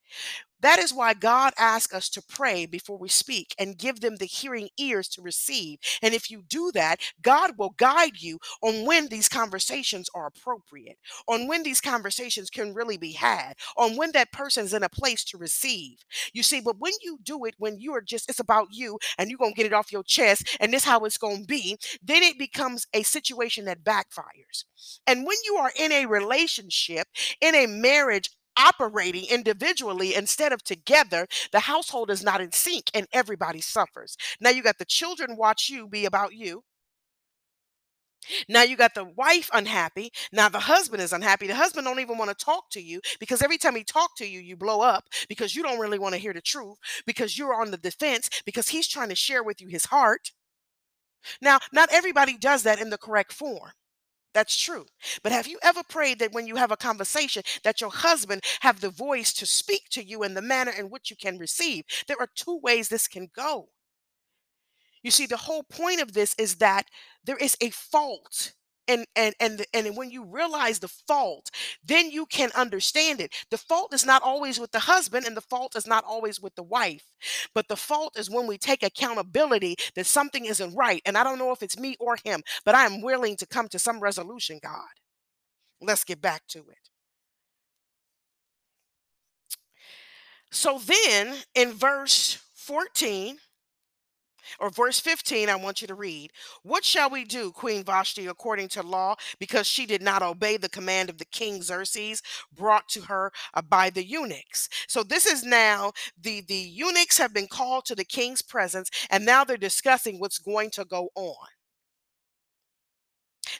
That 0.64 0.80
is 0.80 0.94
why 0.94 1.14
God 1.14 1.54
asks 1.60 1.94
us 1.94 2.10
to 2.12 2.22
pray 2.22 2.66
before 2.66 2.98
we 2.98 3.10
speak 3.10 3.54
and 3.60 3.78
give 3.78 4.00
them 4.00 4.16
the 4.16 4.26
hearing 4.26 4.70
ears 4.80 5.10
to 5.10 5.22
receive. 5.22 5.80
And 6.02 6.14
if 6.14 6.32
you 6.32 6.42
do 6.42 6.72
that, 6.74 7.02
God 7.22 7.58
will 7.58 7.72
guide 7.72 8.22
you 8.22 8.40
on 8.62 8.86
when 8.86 9.10
these 9.10 9.28
conversations 9.28 10.10
are 10.16 10.26
appropriate, 10.26 10.98
on 11.28 11.48
when 11.50 11.64
these 11.64 11.82
conversations 11.82 12.50
can 12.50 12.74
really 12.74 12.96
be 12.96 13.12
had, 13.12 13.56
on 13.76 13.98
when 13.98 14.14
that 14.14 14.32
person's 14.32 14.74
in 14.74 14.84
a 14.84 14.90
place 14.90 15.26
to 15.26 15.38
receive. 15.38 15.98
You 16.32 16.44
see, 16.44 16.62
but 16.62 16.80
when 16.80 16.94
you 17.02 17.20
do 17.22 17.44
it, 17.44 17.56
when 17.58 17.78
you 17.78 17.94
are 17.94 18.02
just, 18.02 18.30
it's 18.30 18.40
about 18.40 18.68
you 18.72 19.00
and 19.18 19.30
you're 19.30 19.38
going 19.38 19.52
to 19.52 19.58
get 19.58 19.66
it 19.66 19.74
off 19.74 19.92
your 19.92 20.04
chest 20.04 20.58
and 20.62 20.72
this 20.72 20.86
how 20.86 21.04
it's 21.04 21.18
going 21.18 21.42
to 21.42 21.48
be, 21.48 21.78
then 22.02 22.24
it 22.24 22.40
becomes 22.40 22.88
a 22.94 23.04
situation 23.04 23.66
that 23.66 23.84
backfires. 23.84 24.64
And 25.08 25.26
when 25.26 25.38
you 25.44 25.56
are 25.56 25.74
in 25.78 25.92
a 25.92 26.06
relationship, 26.06 27.08
in 27.42 27.54
a 27.54 27.68
marriage, 27.68 28.30
operating 28.58 29.26
individually 29.30 30.16
instead 30.16 30.52
of 30.52 30.64
together, 30.64 31.28
the 31.52 31.62
household 31.62 32.10
is 32.10 32.24
not 32.24 32.42
in 32.42 32.52
sync 32.52 32.90
and 32.94 33.08
everybody 33.14 33.62
suffers. 33.62 34.18
Now 34.40 34.50
you 34.50 34.64
got 34.64 34.78
the 34.78 34.86
children 34.86 35.38
watch 35.38 35.70
you 35.70 35.88
be 35.88 36.06
about 36.06 36.34
you. 36.34 36.64
Now 38.48 38.64
you 38.64 38.76
got 38.78 38.94
the 38.96 39.04
wife 39.04 39.50
unhappy. 39.54 40.12
Now 40.32 40.50
the 40.50 40.60
husband 40.60 41.02
is 41.02 41.14
unhappy. 41.14 41.48
The 41.48 41.56
husband 41.56 41.86
don't 41.86 42.00
even 42.00 42.18
want 42.18 42.30
to 42.38 42.46
talk 42.46 42.70
to 42.72 42.82
you 42.82 43.02
because 43.20 43.42
every 43.42 43.58
time 43.58 43.76
he 43.76 43.84
talk 43.84 44.16
to 44.18 44.26
you, 44.26 44.40
you 44.40 44.56
blow 44.56 44.82
up 44.82 45.06
because 45.28 45.56
you 45.56 45.64
don't 45.64 45.80
really 45.80 46.00
want 46.00 46.14
to 46.16 46.22
hear 46.22 46.34
the 46.34 46.42
truth 46.42 46.78
because 47.06 47.38
you're 47.38 47.54
on 47.54 47.72
the 47.72 47.78
defense 47.78 48.30
because 48.46 48.70
he's 48.70 48.88
trying 48.88 49.10
to 49.10 49.16
share 49.16 49.44
with 49.44 49.62
you 49.62 49.68
his 49.68 49.86
heart. 49.86 50.32
Now, 51.42 51.60
not 51.72 51.90
everybody 51.92 52.38
does 52.38 52.64
that 52.64 52.80
in 52.82 52.90
the 52.90 52.98
correct 52.98 53.34
form. 53.34 53.72
That's 54.34 54.58
true. 54.60 54.86
But 55.22 55.32
have 55.32 55.48
you 55.48 55.60
ever 55.64 55.84
prayed 55.84 56.20
that 56.20 56.34
when 56.34 56.48
you 56.48 56.56
have 56.56 56.72
a 56.72 56.78
conversation 56.78 57.44
that 57.64 57.82
your 57.82 57.92
husband 57.92 58.44
have 58.62 58.82
the 58.82 58.90
voice 58.90 59.32
to 59.34 59.46
speak 59.46 59.90
to 59.92 60.04
you 60.04 60.24
in 60.24 60.34
the 60.34 60.42
manner 60.42 60.72
in 60.72 60.90
which 60.90 61.10
you 61.10 61.16
can 61.16 61.38
receive? 61.38 61.86
There 62.08 62.20
are 62.20 62.30
two 62.36 62.60
ways 62.62 62.90
this 62.90 63.08
can 63.08 63.30
go. 63.36 63.70
You 65.04 65.12
see 65.12 65.26
the 65.26 65.38
whole 65.38 65.64
point 65.64 66.02
of 66.02 66.14
this 66.14 66.34
is 66.38 66.56
that 66.56 66.88
there 67.24 67.38
is 67.38 67.58
a 67.62 67.70
fault 67.70 68.54
and 68.88 69.06
and 69.16 69.34
and 69.40 69.66
and 69.74 69.96
when 69.98 70.12
you 70.12 70.26
realize 70.26 70.80
the 70.80 70.88
fault 70.88 71.50
then 71.84 72.10
you 72.12 72.26
can 72.26 72.52
understand 72.56 73.22
it. 73.22 73.34
The 73.52 73.58
fault 73.58 73.94
is 73.94 74.06
not 74.06 74.22
always 74.24 74.60
with 74.60 74.72
the 74.72 74.80
husband 74.80 75.26
and 75.26 75.36
the 75.38 75.42
fault 75.42 75.76
is 75.76 75.88
not 75.88 76.04
always 76.06 76.42
with 76.42 76.56
the 76.56 76.64
wife 76.64 77.04
but 77.54 77.68
the 77.68 77.76
fault 77.76 78.18
is 78.18 78.30
when 78.30 78.48
we 78.48 78.58
take 78.58 78.84
accountability 78.84 79.76
that 79.96 80.06
something 80.06 80.46
isn't 80.46 80.76
right 80.76 81.02
and 81.06 81.18
i 81.18 81.24
don't 81.24 81.40
know 81.40 81.52
if 81.52 81.64
it's 81.64 81.80
me 81.80 81.96
or 82.00 82.18
him 82.24 82.42
but 82.66 82.76
i 82.76 82.86
am 82.86 83.02
willing 83.02 83.36
to 83.38 83.46
come 83.46 83.68
to 83.70 83.80
some 83.80 84.00
resolution 84.00 84.60
god. 84.62 84.90
Let's 85.82 86.04
get 86.04 86.22
back 86.22 86.48
to 86.50 86.60
it. 86.70 86.90
So 90.52 90.80
then 90.80 91.36
in 91.56 91.74
verse 91.74 92.38
14 92.56 93.40
or 94.60 94.70
verse 94.70 95.00
15, 95.00 95.50
I 95.50 95.56
want 95.56 95.82
you 95.82 95.88
to 95.88 95.96
read. 95.96 96.32
What 96.64 96.84
shall 96.84 97.10
we 97.10 97.26
do, 97.26 97.52
Queen 97.52 97.84
Vashti, 97.84 98.28
according 98.28 98.70
to 98.70 98.84
law, 98.84 99.16
because 99.40 99.68
she 99.68 99.86
did 99.86 100.02
not 100.02 100.22
obey 100.22 100.58
the 100.58 100.70
command 100.70 101.10
of 101.10 101.18
the 101.18 101.26
king 101.26 101.62
Xerxes 101.62 102.22
brought 102.54 102.88
to 102.90 103.02
her 103.02 103.32
uh, 103.54 103.62
by 103.62 103.90
the 103.90 104.04
eunuchs? 104.04 104.70
So 104.88 105.04
this 105.04 105.26
is 105.26 105.44
now 105.44 105.94
the, 106.20 106.42
the 106.42 106.56
eunuchs 106.56 107.18
have 107.18 107.34
been 107.34 107.48
called 107.48 107.86
to 107.86 107.96
the 107.96 108.06
king's 108.06 108.42
presence, 108.42 108.90
and 109.10 109.26
now 109.26 109.44
they're 109.44 109.58
discussing 109.58 110.20
what's 110.20 110.40
going 110.40 110.70
to 110.72 110.86
go 110.86 111.10
on 111.16 111.48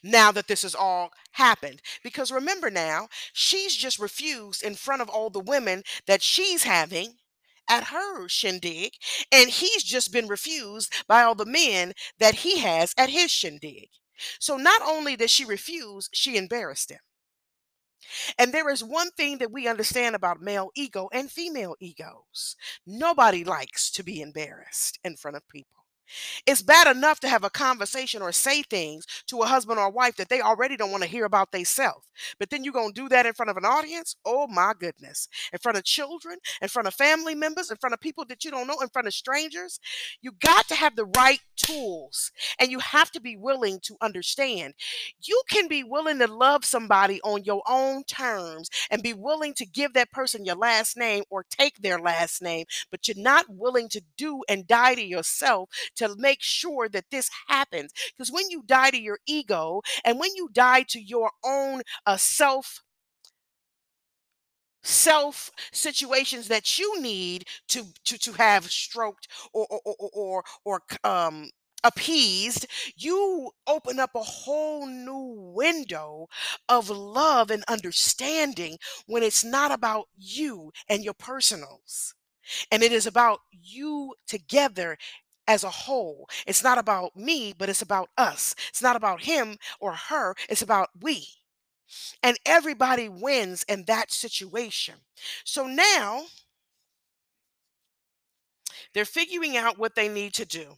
now 0.02 0.32
that 0.32 0.48
this 0.48 0.64
has 0.64 0.76
all 0.76 1.12
happened. 1.32 1.82
Because 2.04 2.32
remember 2.32 2.70
now, 2.70 3.08
she's 3.34 3.76
just 3.76 4.00
refused 4.00 4.64
in 4.64 4.76
front 4.76 5.02
of 5.02 5.10
all 5.10 5.30
the 5.30 5.40
women 5.40 5.84
that 6.08 6.22
she's 6.22 6.64
having 6.64 7.16
at 7.70 7.86
her 7.86 8.28
shindig, 8.28 8.94
and 9.32 9.50
he's 9.50 9.84
just 9.84 10.12
been 10.12 10.28
refused 10.28 10.94
by 11.08 11.24
all 11.24 11.36
the 11.36 11.46
men 11.46 11.94
that 12.20 12.36
he 12.36 12.60
has 12.60 12.94
at 12.98 13.10
his 13.10 13.32
shindig. 13.32 13.90
So 14.40 14.58
not 14.58 14.82
only 14.82 15.16
did 15.16 15.30
she 15.30 15.46
refuse, 15.46 16.10
she 16.14 16.38
embarrassed 16.38 16.92
him. 16.92 17.00
And 18.38 18.54
there 18.54 18.70
is 18.70 18.84
one 18.84 19.10
thing 19.12 19.40
that 19.40 19.52
we 19.52 19.68
understand 19.68 20.16
about 20.16 20.40
male 20.42 20.70
ego 20.76 21.10
and 21.12 21.32
female 21.32 21.76
egos 21.80 22.56
nobody 22.86 23.44
likes 23.44 23.90
to 23.92 24.04
be 24.04 24.22
embarrassed 24.22 25.00
in 25.04 25.16
front 25.18 25.38
of 25.38 25.48
people. 25.50 25.83
It's 26.46 26.62
bad 26.62 26.94
enough 26.96 27.20
to 27.22 27.30
have 27.30 27.44
a 27.44 27.50
conversation 27.50 28.22
or 28.22 28.32
say 28.32 28.64
things 28.64 29.06
to 29.28 29.42
a 29.42 29.46
husband 29.46 29.80
or 29.80 29.90
wife 29.90 30.16
that 30.18 30.30
they 30.30 30.42
already 30.42 30.78
don't 30.78 30.92
want 30.92 31.04
to 31.04 31.10
hear 31.10 31.26
about 31.26 31.52
themselves. 31.52 32.08
But 32.40 32.50
then 32.50 32.64
you're 32.64 32.74
going 32.74 32.94
to 32.94 33.02
do 33.02 33.10
that 33.10 33.26
in 33.26 33.34
front 33.34 33.50
of 33.50 33.58
an 33.58 33.66
audience? 33.66 34.16
Oh 34.26 34.48
my 34.48 34.74
goodness. 34.78 35.28
In 35.52 35.60
front 35.60 35.78
of 35.78 35.84
children, 35.84 36.38
in 36.62 36.68
front 36.68 36.88
of 36.88 36.94
family 36.94 37.36
members, 37.36 37.72
in 37.72 37.78
front 37.78 37.94
of 37.94 38.00
people 38.00 38.26
that 38.30 38.44
you 38.44 38.52
don't 38.52 38.68
know, 38.68 38.80
in 38.82 38.90
front 38.90 39.08
of 39.08 39.14
strangers. 39.14 39.80
You 40.22 40.32
got 40.32 40.68
to 40.68 40.76
have 40.76 40.96
the 40.96 41.06
right 41.18 41.40
tools 41.56 42.32
and 42.60 42.72
you 42.72 42.80
have 42.80 43.12
to 43.12 43.22
be 43.22 43.36
willing 43.36 43.80
to 43.84 43.96
understand. 44.02 44.74
You 45.22 45.42
can 45.50 45.68
be 45.68 45.84
willing 45.84 46.20
to 46.20 46.28
love 46.28 46.66
somebody 46.66 47.22
on 47.22 47.44
your 47.44 47.64
own 47.68 48.04
terms 48.04 48.70
and 48.92 49.02
be 49.02 49.14
willing 49.14 49.54
to 49.56 49.66
give 49.66 49.94
that 49.94 50.12
person 50.12 50.46
your 50.46 50.56
last 50.56 50.98
name 50.98 51.24
or 51.30 51.46
take 51.50 51.78
their 51.82 52.00
last 52.00 52.42
name, 52.42 52.66
but 52.92 53.08
you're 53.08 53.18
not 53.18 53.46
willing 53.50 53.90
to 53.90 54.02
do 54.18 54.44
and 54.50 54.68
die 54.68 54.96
to 54.96 55.04
yourself 55.04 55.70
to 55.96 56.16
make 56.18 56.42
sure 56.42 56.90
that 56.90 57.06
this 57.12 57.30
happens. 57.48 57.92
Because 58.16 58.32
when 58.32 58.50
you 58.50 58.64
die 58.66 58.92
to 58.92 59.02
your 59.02 59.20
ego 59.28 59.82
and 60.04 60.20
when 60.20 60.32
you 60.36 60.50
die 60.54 60.84
to 60.90 61.02
your 61.02 61.32
own 61.44 61.82
uh, 62.06 62.18
self 62.18 62.82
self 64.84 65.50
situations 65.72 66.48
that 66.50 66.78
you 66.78 67.02
need 67.02 67.46
to 67.70 67.86
to 68.04 68.18
to 68.18 68.34
have 68.34 68.66
stroked 68.72 69.28
or 69.54 69.66
or 69.70 69.82
or 69.86 70.10
or, 70.14 70.44
or 70.66 70.82
um 71.10 71.50
appeased 71.86 72.66
you 72.96 73.52
open 73.68 74.00
up 74.00 74.12
a 74.16 74.24
whole 74.24 74.86
new 74.88 75.36
window 75.54 76.28
of 76.70 76.90
love 76.90 77.52
and 77.52 77.64
understanding 77.68 78.78
when 79.06 79.22
it's 79.22 79.44
not 79.44 79.72
about 79.72 80.08
you 80.18 80.72
and 80.90 81.04
your 81.04 81.14
personals 81.14 82.14
and 82.72 82.84
it 82.84 82.92
is 82.92 83.06
about 83.08 83.40
you 83.52 84.14
together 84.28 84.98
as 85.48 85.64
a 85.64 85.70
whole. 85.70 86.28
It's 86.48 86.64
not 86.64 86.78
about 86.78 87.16
me, 87.16 87.54
but 87.58 87.70
it's 87.70 87.82
about 87.82 88.10
us. 88.18 88.56
It's 88.70 88.82
not 88.82 88.96
about 88.96 89.24
him 89.24 89.58
or 89.80 89.94
her, 89.94 90.36
it's 90.50 90.62
about 90.62 90.90
we. 91.02 91.28
And 92.24 92.38
everybody 92.46 93.08
wins 93.10 93.64
in 93.68 93.86
that 93.86 94.12
situation. 94.12 94.96
So 95.44 95.68
now 95.68 96.26
they're 98.94 99.06
figuring 99.06 99.58
out 99.58 99.78
what 99.78 99.96
they 99.96 100.08
need 100.08 100.34
to 100.36 100.46
do 100.46 100.78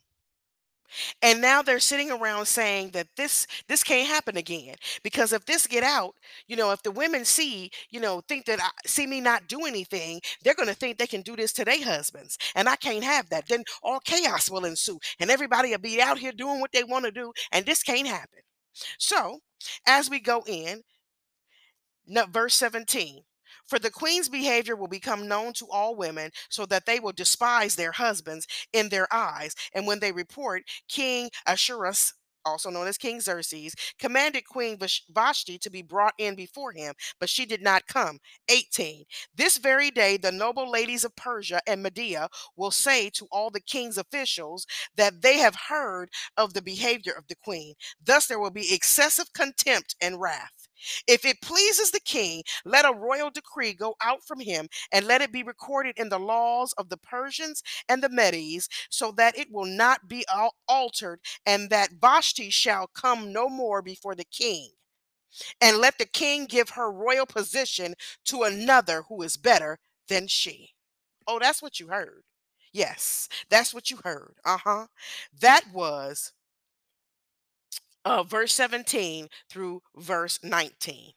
and 1.21 1.41
now 1.41 1.61
they're 1.61 1.79
sitting 1.79 2.11
around 2.11 2.45
saying 2.45 2.89
that 2.91 3.07
this 3.17 3.47
this 3.67 3.83
can't 3.83 4.07
happen 4.07 4.37
again 4.37 4.75
because 5.03 5.33
if 5.33 5.45
this 5.45 5.67
get 5.67 5.83
out 5.83 6.15
you 6.47 6.55
know 6.55 6.71
if 6.71 6.81
the 6.83 6.91
women 6.91 7.25
see 7.25 7.69
you 7.89 7.99
know 7.99 8.21
think 8.27 8.45
that 8.45 8.59
I, 8.61 8.69
see 8.85 9.07
me 9.07 9.21
not 9.21 9.47
do 9.47 9.65
anything 9.65 10.21
they're 10.43 10.53
going 10.55 10.69
to 10.69 10.75
think 10.75 10.97
they 10.97 11.07
can 11.07 11.21
do 11.21 11.35
this 11.35 11.53
to 11.53 11.65
their 11.65 11.83
husbands 11.83 12.37
and 12.55 12.69
i 12.69 12.75
can't 12.75 13.03
have 13.03 13.29
that. 13.29 13.47
Then 13.47 13.63
all 13.83 13.99
chaos 13.99 14.49
will 14.49 14.65
ensue 14.65 14.99
and 15.19 15.29
everybody 15.29 15.71
will 15.71 15.79
be 15.79 16.01
out 16.01 16.17
here 16.19 16.31
doing 16.31 16.59
what 16.59 16.71
they 16.71 16.83
want 16.83 17.05
to 17.05 17.11
do 17.11 17.31
and 17.51 17.65
this 17.65 17.83
can't 17.83 18.07
happen. 18.07 18.39
So 18.99 19.39
as 19.87 20.09
we 20.09 20.19
go 20.19 20.43
in 20.47 20.83
verse 22.29 22.55
17 22.55 23.23
for 23.67 23.80
the 23.80 23.91
queen's 23.91 24.30
behavior 24.30 24.75
will 24.75 24.88
become 24.88 25.28
known 25.28 25.54
to 25.54 25.67
all 25.71 25.95
women, 25.95 26.32
so 26.49 26.65
that 26.67 26.86
they 26.86 26.99
will 26.99 27.12
despise 27.12 27.75
their 27.75 27.91
husbands 27.93 28.47
in 28.73 28.89
their 28.89 29.08
eyes. 29.13 29.56
And 29.73 29.88
when 29.88 29.99
they 29.99 30.12
report, 30.12 30.63
King 30.88 31.30
Ahasuerus 31.47 32.13
also 32.45 32.69
known 32.69 32.88
as 32.88 32.97
King 32.97 33.19
Xerxes, 33.19 33.75
commanded 33.99 34.45
Queen 34.47 34.78
Vashti 35.10 35.58
to 35.58 35.69
be 35.69 35.82
brought 35.82 36.13
in 36.17 36.36
before 36.36 36.71
him, 36.71 36.93
but 37.19 37.30
she 37.30 37.45
did 37.45 37.62
not 37.62 37.88
come. 37.88 38.19
18. 38.49 39.06
This 39.36 39.58
very 39.58 39.89
day, 39.91 40.17
the 40.17 40.32
noble 40.32 40.69
ladies 40.69 41.04
of 41.04 41.15
Persia 41.15 41.60
and 41.67 41.82
Media 41.82 42.30
will 42.56 42.71
say 42.71 43.10
to 43.12 43.28
all 43.32 43.49
the 43.49 43.60
king's 43.60 43.97
officials 43.97 44.65
that 44.95 45.21
they 45.21 45.39
have 45.39 45.56
heard 45.69 46.10
of 46.38 46.54
the 46.54 46.62
behavior 46.62 47.13
of 47.13 47.28
the 47.28 47.36
queen. 47.36 47.73
Thus, 48.04 48.28
there 48.28 48.39
will 48.39 48.51
be 48.51 48.73
excessive 48.73 49.34
contempt 49.34 49.95
and 50.01 50.21
wrath. 50.21 50.64
If 51.07 51.25
it 51.25 51.41
pleases 51.41 51.91
the 51.91 51.99
king, 51.99 52.43
let 52.65 52.85
a 52.85 52.93
royal 52.93 53.29
decree 53.29 53.73
go 53.73 53.95
out 54.01 54.25
from 54.25 54.39
him, 54.39 54.67
and 54.91 55.05
let 55.05 55.21
it 55.21 55.31
be 55.31 55.43
recorded 55.43 55.97
in 55.97 56.09
the 56.09 56.19
laws 56.19 56.73
of 56.73 56.89
the 56.89 56.97
Persians 56.97 57.63
and 57.89 58.01
the 58.03 58.09
Medes, 58.09 58.69
so 58.89 59.11
that 59.13 59.37
it 59.37 59.51
will 59.51 59.65
not 59.65 60.07
be 60.07 60.25
altered, 60.67 61.19
and 61.45 61.69
that 61.69 61.91
Vashti 62.01 62.49
shall 62.49 62.87
come 62.87 63.31
no 63.33 63.49
more 63.49 63.81
before 63.81 64.15
the 64.15 64.25
king. 64.25 64.71
And 65.61 65.77
let 65.77 65.97
the 65.97 66.05
king 66.05 66.45
give 66.45 66.69
her 66.71 66.91
royal 66.91 67.25
position 67.25 67.95
to 68.25 68.43
another 68.43 69.03
who 69.03 69.21
is 69.21 69.37
better 69.37 69.79
than 70.07 70.27
she. 70.27 70.73
Oh, 71.27 71.39
that's 71.39 71.61
what 71.61 71.79
you 71.79 71.87
heard. 71.87 72.23
Yes, 72.73 73.29
that's 73.49 73.73
what 73.73 73.89
you 73.89 73.97
heard. 74.03 74.35
Uh 74.45 74.57
huh. 74.63 74.87
That 75.41 75.63
was 75.73 76.33
uh, 78.05 78.23
verse 78.23 78.53
17 78.53 79.29
through 79.49 79.81
verse 79.95 80.39
19. 80.43 81.13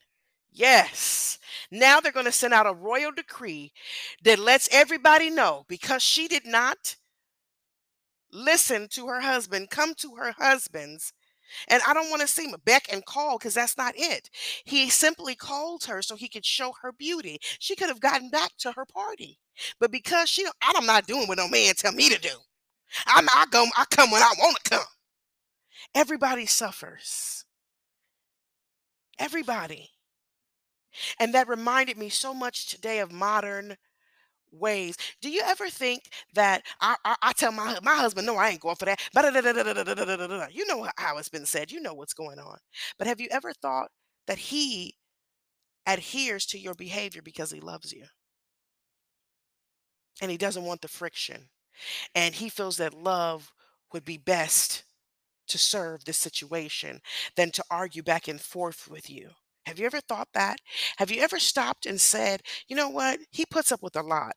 Yes. 0.51 1.37
Now 1.71 1.99
they're 1.99 2.11
going 2.11 2.25
to 2.25 2.31
send 2.31 2.53
out 2.53 2.67
a 2.67 2.73
royal 2.73 3.11
decree 3.11 3.71
that 4.23 4.39
lets 4.39 4.67
everybody 4.71 5.29
know 5.29 5.65
because 5.69 6.01
she 6.01 6.27
did 6.27 6.45
not 6.45 6.97
listen 8.31 8.87
to 8.89 9.07
her 9.07 9.21
husband, 9.21 9.69
come 9.69 9.93
to 9.95 10.15
her 10.15 10.33
husband's. 10.37 11.13
And 11.67 11.81
I 11.87 11.93
don't 11.93 12.09
want 12.11 12.21
to 12.21 12.27
seem 12.27 12.55
beck 12.65 12.91
and 12.91 13.05
call 13.05 13.37
because 13.37 13.55
that's 13.55 13.77
not 13.77 13.95
it. 13.97 14.29
He 14.65 14.89
simply 14.89 15.35
called 15.35 15.85
her 15.85 16.01
so 16.01 16.15
he 16.15 16.29
could 16.29 16.45
show 16.45 16.73
her 16.81 16.91
beauty. 16.91 17.39
She 17.59 17.75
could 17.75 17.89
have 17.89 18.01
gotten 18.01 18.29
back 18.29 18.51
to 18.59 18.73
her 18.73 18.85
party. 18.85 19.39
But 19.79 19.91
because 19.91 20.29
she, 20.29 20.45
I'm 20.61 20.85
not 20.85 21.07
doing 21.07 21.27
what 21.27 21.37
no 21.39 21.47
man 21.47 21.75
tell 21.75 21.91
me 21.93 22.09
to 22.09 22.19
do. 22.19 22.35
I'm 23.07 23.27
I 23.29 23.45
go, 23.51 23.65
I 23.77 23.85
come 23.91 24.11
when 24.11 24.21
I 24.23 24.33
want 24.39 24.57
to 24.63 24.69
come. 24.71 24.85
Everybody 25.93 26.45
suffers. 26.45 27.45
Everybody. 29.19 29.91
And 31.19 31.33
that 31.33 31.47
reminded 31.47 31.97
me 31.97 32.09
so 32.09 32.33
much 32.33 32.67
today 32.67 32.99
of 32.99 33.11
modern 33.11 33.77
ways. 34.51 34.97
Do 35.21 35.29
you 35.29 35.41
ever 35.45 35.69
think 35.69 36.11
that 36.35 36.63
I, 36.81 36.95
I, 37.05 37.15
I 37.21 37.33
tell 37.33 37.51
my 37.51 37.79
my 37.83 37.95
husband, 37.95 38.27
no, 38.27 38.37
I 38.37 38.49
ain't 38.49 38.61
going 38.61 38.77
for 38.77 38.85
that. 38.85 39.01
You 40.53 40.67
know 40.67 40.87
how 40.97 41.17
it's 41.17 41.29
been 41.29 41.45
said. 41.45 41.71
You 41.71 41.81
know 41.81 41.93
what's 41.93 42.13
going 42.13 42.39
on. 42.39 42.57
But 42.97 43.07
have 43.07 43.21
you 43.21 43.29
ever 43.31 43.53
thought 43.53 43.91
that 44.27 44.37
he 44.39 44.95
adheres 45.87 46.45
to 46.47 46.59
your 46.59 46.75
behavior 46.75 47.21
because 47.23 47.51
he 47.51 47.61
loves 47.61 47.93
you? 47.93 48.05
And 50.21 50.31
he 50.31 50.37
doesn't 50.37 50.63
want 50.63 50.81
the 50.81 50.87
friction. 50.87 51.49
And 52.15 52.35
he 52.35 52.49
feels 52.49 52.77
that 52.77 52.93
love 52.93 53.53
would 53.93 54.05
be 54.05 54.17
best 54.17 54.83
to 55.49 55.57
serve 55.57 56.05
this 56.05 56.17
situation 56.17 57.01
than 57.35 57.51
to 57.51 57.63
argue 57.69 58.03
back 58.03 58.27
and 58.27 58.41
forth 58.41 58.87
with 58.89 59.09
you? 59.09 59.31
Have 59.65 59.79
you 59.79 59.85
ever 59.85 60.01
thought 60.01 60.29
that? 60.33 60.59
Have 60.97 61.11
you 61.11 61.21
ever 61.21 61.39
stopped 61.39 61.85
and 61.85 62.01
said, 62.01 62.41
you 62.67 62.75
know 62.75 62.89
what? 62.89 63.19
He 63.31 63.45
puts 63.45 63.71
up 63.71 63.83
with 63.83 63.95
a 63.95 64.01
lot. 64.01 64.35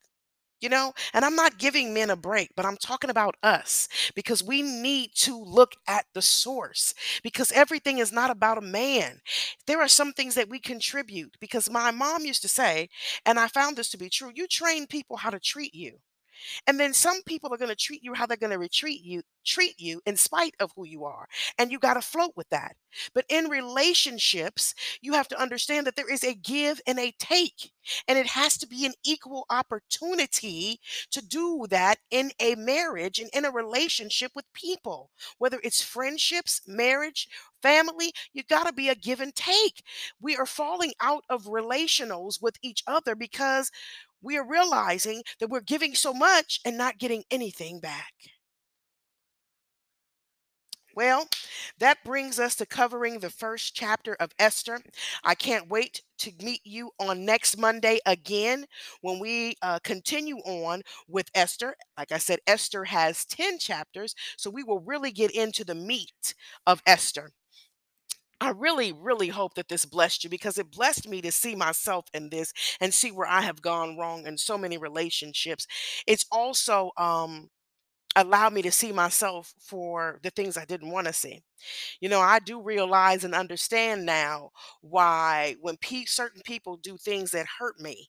You 0.61 0.69
know, 0.69 0.93
and 1.13 1.25
I'm 1.25 1.35
not 1.35 1.59
giving 1.59 1.93
men 1.93 2.09
a 2.09 2.15
break, 2.15 2.51
but 2.55 2.65
I'm 2.65 2.77
talking 2.77 3.11
about 3.11 3.35
us 3.43 3.89
because 4.15 4.45
we 4.45 4.63
need 4.63 5.11
to 5.17 5.37
look 5.37 5.73
at 5.89 6.07
the 6.15 6.23
source 6.23 6.95
because 7.25 7.51
everything 7.51 7.99
is 7.99 8.13
not 8.13 8.31
about 8.31 8.59
a 8.59 8.61
man. 8.61 9.21
There 9.67 9.81
are 9.81 9.89
some 9.89 10.13
things 10.13 10.37
that 10.37 10.49
we 10.49 10.61
contribute 10.61 11.37
because 11.41 11.69
my 11.69 11.91
mom 11.91 12.25
used 12.25 12.43
to 12.43 12.49
say, 12.49 12.91
and 13.27 13.41
I 13.41 13.49
found 13.49 13.77
this 13.77 13.91
to 13.91 13.99
be 13.99 14.09
true 14.09 14.31
you 14.33 14.47
train 14.47 14.87
people 14.87 15.17
how 15.17 15.31
to 15.31 15.41
treat 15.41 15.75
you. 15.75 15.99
And 16.67 16.79
then 16.79 16.93
some 16.93 17.23
people 17.23 17.53
are 17.53 17.59
going 17.59 17.71
to 17.71 17.77
treat 17.77 18.03
you 18.03 18.15
how 18.15 18.27
they're 18.27 18.37
going 18.37 18.53
to 18.53 18.59
retreat 18.59 19.03
you, 19.03 19.23
treat 19.45 19.79
you 19.81 20.01
in 20.07 20.17
spite 20.17 20.55
of 20.61 20.73
who 20.77 20.87
you 20.87 21.05
are. 21.05 21.27
And 21.59 21.71
you 21.71 21.79
got 21.79 21.95
to 21.95 22.03
float 22.03 22.33
with 22.37 22.49
that. 22.51 22.77
But 23.15 23.25
in 23.29 23.47
relationships, 23.49 24.75
you 25.01 25.15
have 25.15 25.29
to 25.29 25.41
understand 25.41 25.87
that 25.87 25.97
there 25.97 26.13
is 26.13 26.25
a 26.25 26.35
give 26.35 26.81
and 26.87 26.99
a 26.99 27.13
take. 27.19 27.73
And 28.07 28.19
it 28.19 28.29
has 28.29 28.57
to 28.59 28.67
be 28.67 28.87
an 28.87 28.93
equal 29.05 29.47
opportunity 29.51 30.79
to 31.11 31.25
do 31.25 31.67
that 31.71 31.99
in 32.11 32.31
a 32.41 32.55
marriage 32.55 33.19
and 33.19 33.31
in 33.33 33.45
a 33.45 33.51
relationship 33.51 34.33
with 34.35 34.53
people, 34.53 35.11
whether 35.39 35.59
it's 35.65 35.83
friendships, 35.83 36.61
marriage, 36.67 37.29
family, 37.63 38.13
you 38.33 38.43
got 38.43 38.67
to 38.67 38.73
be 38.73 38.89
a 38.89 38.95
give 38.95 39.21
and 39.21 39.35
take. 39.35 39.83
We 40.21 40.37
are 40.37 40.47
falling 40.47 40.93
out 41.01 41.25
of 41.31 41.45
relationals 41.45 42.43
with 42.43 42.57
each 42.63 42.83
other 42.87 43.15
because 43.15 43.71
we 44.23 44.37
are 44.39 44.47
realizing 44.47 45.23
that 45.41 45.51
we're 45.51 45.61
giving 45.61 45.95
so 45.95 46.13
much 46.15 46.61
and 46.65 46.79
not 46.79 46.99
getting 46.99 47.25
anything 47.31 47.81
back. 47.81 48.13
Well, 50.95 51.27
that 51.79 52.05
brings 52.05 52.39
us 52.39 52.55
to 52.57 52.67
covering 52.67 53.19
the 53.19 53.31
first 53.31 53.75
chapter 53.75 54.15
of 54.15 54.33
Esther. 54.39 54.81
I 55.25 55.35
can't 55.35 55.69
wait 55.69 56.03
to 56.19 56.33
meet 56.43 56.61
you 56.65 56.91
on 57.01 57.25
next 57.25 57.57
Monday 57.57 57.99
again 58.05 58.67
when 59.01 59.19
we 59.19 59.57
uh, 59.63 59.79
continue 59.83 60.37
on 60.39 60.83
with 61.09 61.31
Esther. 61.35 61.77
Like 61.97 62.13
I 62.13 62.19
said, 62.19 62.41
Esther 62.47 62.85
has 62.85 63.25
10 63.25 63.59
chapters, 63.59 64.15
so 64.37 64.51
we 64.51 64.63
will 64.65 64.81
really 64.81 65.13
get 65.13 65.31
into 65.31 65.65
the 65.65 65.75
meat 65.75 66.35
of 66.67 66.83
Esther. 66.87 67.33
I 68.43 68.51
really, 68.51 68.93
really 68.93 69.29
hope 69.29 69.55
that 69.55 69.69
this 69.69 69.85
blessed 69.85 70.25
you 70.25 70.31
because 70.31 70.59
it 70.59 70.73
blessed 70.73 71.09
me 71.09 71.21
to 71.23 71.31
see 71.31 71.55
myself 71.55 72.07
in 72.13 72.29
this 72.31 72.53
and 72.81 72.93
see 72.93 73.13
where 73.13 73.29
I 73.29 73.43
have 73.43 73.63
gone 73.63 73.97
wrong 73.97 74.27
in 74.27 74.37
so 74.37 74.59
many 74.59 74.79
relationships. 74.79 75.67
It's 76.09 76.27
also 76.33 76.91
um, 76.97 77.51
allowed 78.17 78.53
me 78.55 78.63
to 78.63 78.73
see 78.73 78.93
myself 78.93 79.55
for 79.61 80.21
the 80.23 80.31
things 80.31 80.57
I 80.57 80.67
didn't 80.67 80.91
want 80.91 81.09
to 81.09 81.13
see. 81.15 81.43
You 82.01 82.09
know, 82.11 82.21
I 82.21 82.41
do 82.41 82.63
realize 82.63 83.25
and 83.25 83.35
understand 83.35 84.07
now 84.07 84.51
why 84.83 85.57
when 85.61 85.77
pe- 85.79 86.07
certain 86.07 86.43
people 86.45 86.77
do 86.79 86.97
things 86.99 87.33
that 87.33 87.47
hurt 87.59 87.81
me, 87.81 88.09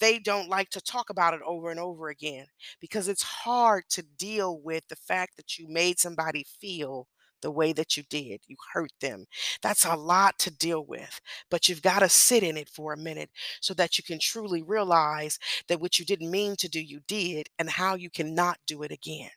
they 0.00 0.18
don't 0.18 0.48
like 0.48 0.70
to 0.70 0.80
talk 0.80 1.10
about 1.10 1.34
it 1.34 1.40
over 1.46 1.70
and 1.70 1.80
over 1.80 2.08
again 2.08 2.46
because 2.80 3.08
it's 3.08 3.22
hard 3.22 3.84
to 3.90 4.02
deal 4.02 4.60
with 4.60 4.84
the 4.88 4.96
fact 4.96 5.36
that 5.36 5.58
you 5.58 5.68
made 5.68 5.98
somebody 5.98 6.44
feel 6.60 7.08
the 7.42 7.50
way 7.50 7.72
that 7.72 7.96
you 7.96 8.02
did. 8.10 8.40
You 8.46 8.56
hurt 8.72 8.92
them. 9.00 9.26
That's 9.62 9.84
a 9.84 9.94
lot 9.96 10.38
to 10.40 10.50
deal 10.50 10.84
with, 10.84 11.20
but 11.50 11.68
you've 11.68 11.82
got 11.82 12.00
to 12.00 12.08
sit 12.08 12.42
in 12.42 12.56
it 12.56 12.68
for 12.68 12.92
a 12.92 12.98
minute 12.98 13.30
so 13.60 13.74
that 13.74 13.98
you 13.98 14.04
can 14.04 14.18
truly 14.18 14.62
realize 14.62 15.38
that 15.68 15.80
what 15.80 15.98
you 15.98 16.04
didn't 16.04 16.30
mean 16.30 16.56
to 16.56 16.68
do, 16.68 16.80
you 16.80 17.00
did, 17.06 17.48
and 17.58 17.70
how 17.70 17.94
you 17.94 18.10
cannot 18.10 18.58
do 18.66 18.82
it 18.82 18.92
again. 18.92 19.30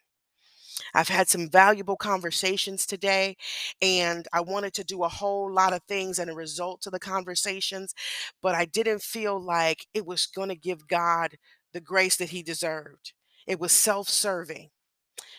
I've 0.93 1.09
had 1.09 1.29
some 1.29 1.49
valuable 1.49 1.95
conversations 1.95 2.85
today, 2.85 3.37
and 3.81 4.27
I 4.33 4.41
wanted 4.41 4.73
to 4.75 4.83
do 4.83 5.03
a 5.03 5.09
whole 5.09 5.51
lot 5.51 5.73
of 5.73 5.83
things 5.87 6.19
and 6.19 6.29
a 6.29 6.35
result 6.35 6.81
to 6.81 6.89
the 6.89 6.99
conversations, 6.99 7.93
but 8.41 8.55
I 8.55 8.65
didn't 8.65 9.01
feel 9.01 9.39
like 9.39 9.87
it 9.93 10.05
was 10.05 10.25
going 10.25 10.49
to 10.49 10.55
give 10.55 10.87
God 10.87 11.37
the 11.73 11.81
grace 11.81 12.15
that 12.17 12.29
He 12.29 12.43
deserved. 12.43 13.13
It 13.47 13.59
was 13.59 13.71
self 13.71 14.09
serving. 14.09 14.69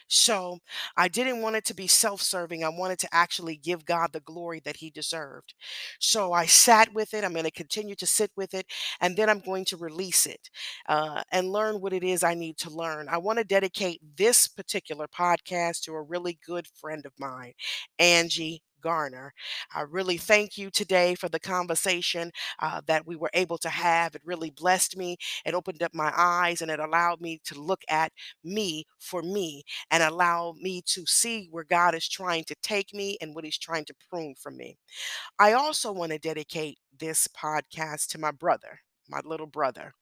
So 0.08 0.58
I 0.96 1.08
didn't 1.08 1.40
want 1.42 1.56
it 1.56 1.64
to 1.66 1.74
be 1.74 1.86
self 1.86 2.20
serving. 2.20 2.62
I 2.62 2.68
wanted 2.68 2.98
to 3.00 3.14
actually 3.14 3.56
give 3.56 3.84
God 3.84 4.12
the 4.12 4.20
glory 4.20 4.60
that 4.64 4.76
He 4.76 4.90
deserved. 4.90 5.54
So 5.98 6.32
I 6.32 6.46
sat 6.46 6.92
with 6.94 7.14
it. 7.14 7.24
I'm 7.24 7.32
going 7.32 7.44
to 7.44 7.50
continue 7.50 7.94
to 7.96 8.06
sit 8.06 8.30
with 8.36 8.54
it, 8.54 8.66
and 9.00 9.16
then 9.16 9.28
I'm 9.30 9.40
going 9.40 9.64
to 9.66 9.76
release 9.76 10.26
it 10.26 10.50
uh, 10.88 11.22
and 11.32 11.50
learn 11.50 11.80
what 11.80 11.92
it 11.92 12.04
is 12.04 12.22
I 12.22 12.34
need 12.34 12.58
to 12.58 12.70
learn. 12.70 13.08
I 13.08 13.18
want 13.18 13.38
to 13.38 13.44
dedicate 13.44 14.00
this 14.16 14.46
particular 14.46 15.06
podcast 15.08 15.82
to 15.82 15.94
a 15.94 16.02
really 16.02 16.38
good 16.46 16.66
friend 16.66 17.04
of 17.06 17.12
mine, 17.18 17.52
Angie 17.98 18.62
Garner. 18.84 19.32
I 19.74 19.80
really 19.82 20.18
thank 20.18 20.58
you 20.58 20.70
today 20.70 21.14
for 21.16 21.30
the 21.30 21.40
conversation 21.40 22.30
uh, 22.60 22.82
that 22.86 23.06
we 23.06 23.16
were 23.16 23.30
able 23.34 23.58
to 23.58 23.70
have. 23.70 24.14
It 24.14 24.22
really 24.24 24.50
blessed 24.50 24.96
me. 24.96 25.16
It 25.46 25.54
opened 25.54 25.82
up 25.82 25.94
my 25.94 26.12
eyes 26.14 26.60
and 26.62 26.70
it 26.70 26.80
allowed 26.80 27.22
me 27.22 27.40
to 27.46 27.60
look 27.60 27.82
at 27.88 28.12
me 28.44 28.84
for 29.00 29.22
me 29.22 29.64
and 29.90 30.02
allow 30.02 30.54
me 30.60 30.82
to 30.88 31.06
see 31.06 31.48
where 31.50 31.64
God 31.64 31.94
is 31.94 32.08
trying 32.08 32.44
to 32.44 32.54
take 32.62 32.92
me 32.94 33.16
and 33.22 33.34
what 33.34 33.44
He's 33.44 33.58
trying 33.58 33.86
to 33.86 33.94
prune 34.10 34.34
from 34.38 34.58
me. 34.58 34.76
I 35.38 35.52
also 35.54 35.92
want 35.92 36.12
to 36.12 36.18
dedicate 36.18 36.78
this 36.98 37.28
podcast 37.28 38.08
to 38.08 38.18
my 38.18 38.32
brother, 38.32 38.80
my 39.08 39.20
little 39.24 39.46
brother, 39.46 39.94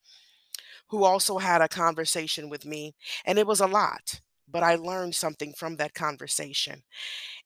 who 0.88 1.04
also 1.04 1.38
had 1.38 1.62
a 1.62 1.68
conversation 1.68 2.48
with 2.48 2.66
me, 2.66 2.94
and 3.24 3.38
it 3.38 3.46
was 3.46 3.60
a 3.60 3.66
lot. 3.66 4.20
But 4.52 4.62
I 4.64 4.76
learned 4.76 5.16
something 5.16 5.54
from 5.56 5.76
that 5.76 5.94
conversation. 5.94 6.82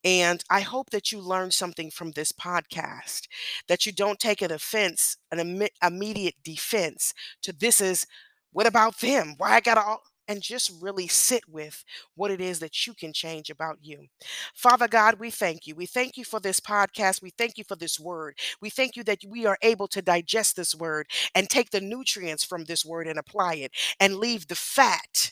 And 0.05 0.43
I 0.51 0.61
hope 0.61 0.91
that 0.91 1.13
you 1.13 1.21
learn 1.21 1.51
something 1.51 1.91
from 1.91 2.13
this 2.13 2.33
podcast, 2.33 3.23
that 3.69 3.87
you 3.87 3.93
don't 3.93 4.19
take 4.21 4.43
an 4.43 4.53
offense, 4.53 5.17
an 5.31 5.39
imme- 5.39 5.69
immediate 5.83 6.37
defense 6.45 7.13
to 7.43 7.53
this 7.53 7.81
is 7.81 8.07
what 8.53 8.67
about 8.67 8.99
them? 9.01 9.35
Why 9.39 9.53
I 9.53 9.61
gotta 9.61 9.83
all 9.83 10.03
and 10.29 10.43
just 10.43 10.73
really 10.81 11.07
sit 11.07 11.43
with 11.49 11.85
what 12.17 12.33
it 12.33 12.41
is 12.41 12.59
that 12.59 12.87
you 12.87 12.95
can 12.95 13.13
change 13.13 13.49
about 13.49 13.79
you. 13.81 14.07
Father 14.55 14.89
God, 14.89 15.21
we 15.21 15.31
thank 15.31 15.67
you. 15.67 15.75
We 15.77 15.87
thank 15.87 16.17
you 16.17 16.25
for 16.25 16.41
this 16.41 16.59
podcast. 16.59 17.23
We 17.23 17.31
thank 17.31 17.59
you 17.59 17.65
for 17.65 17.77
this 17.77 18.01
word. 18.01 18.37
We 18.61 18.71
thank 18.71 18.97
you 18.97 19.05
that 19.05 19.21
we 19.29 19.47
are 19.47 19.59
able 19.63 19.87
to 19.89 20.03
digest 20.03 20.57
this 20.57 20.75
word 20.75 21.07
and 21.35 21.49
take 21.49 21.71
the 21.71 21.81
nutrients 21.81 22.45
from 22.45 22.65
this 22.65 22.85
word 22.85 23.07
and 23.07 23.19
apply 23.19 23.55
it 23.55 23.73
and 24.01 24.17
leave 24.17 24.49
the 24.49 24.57
fat 24.57 25.31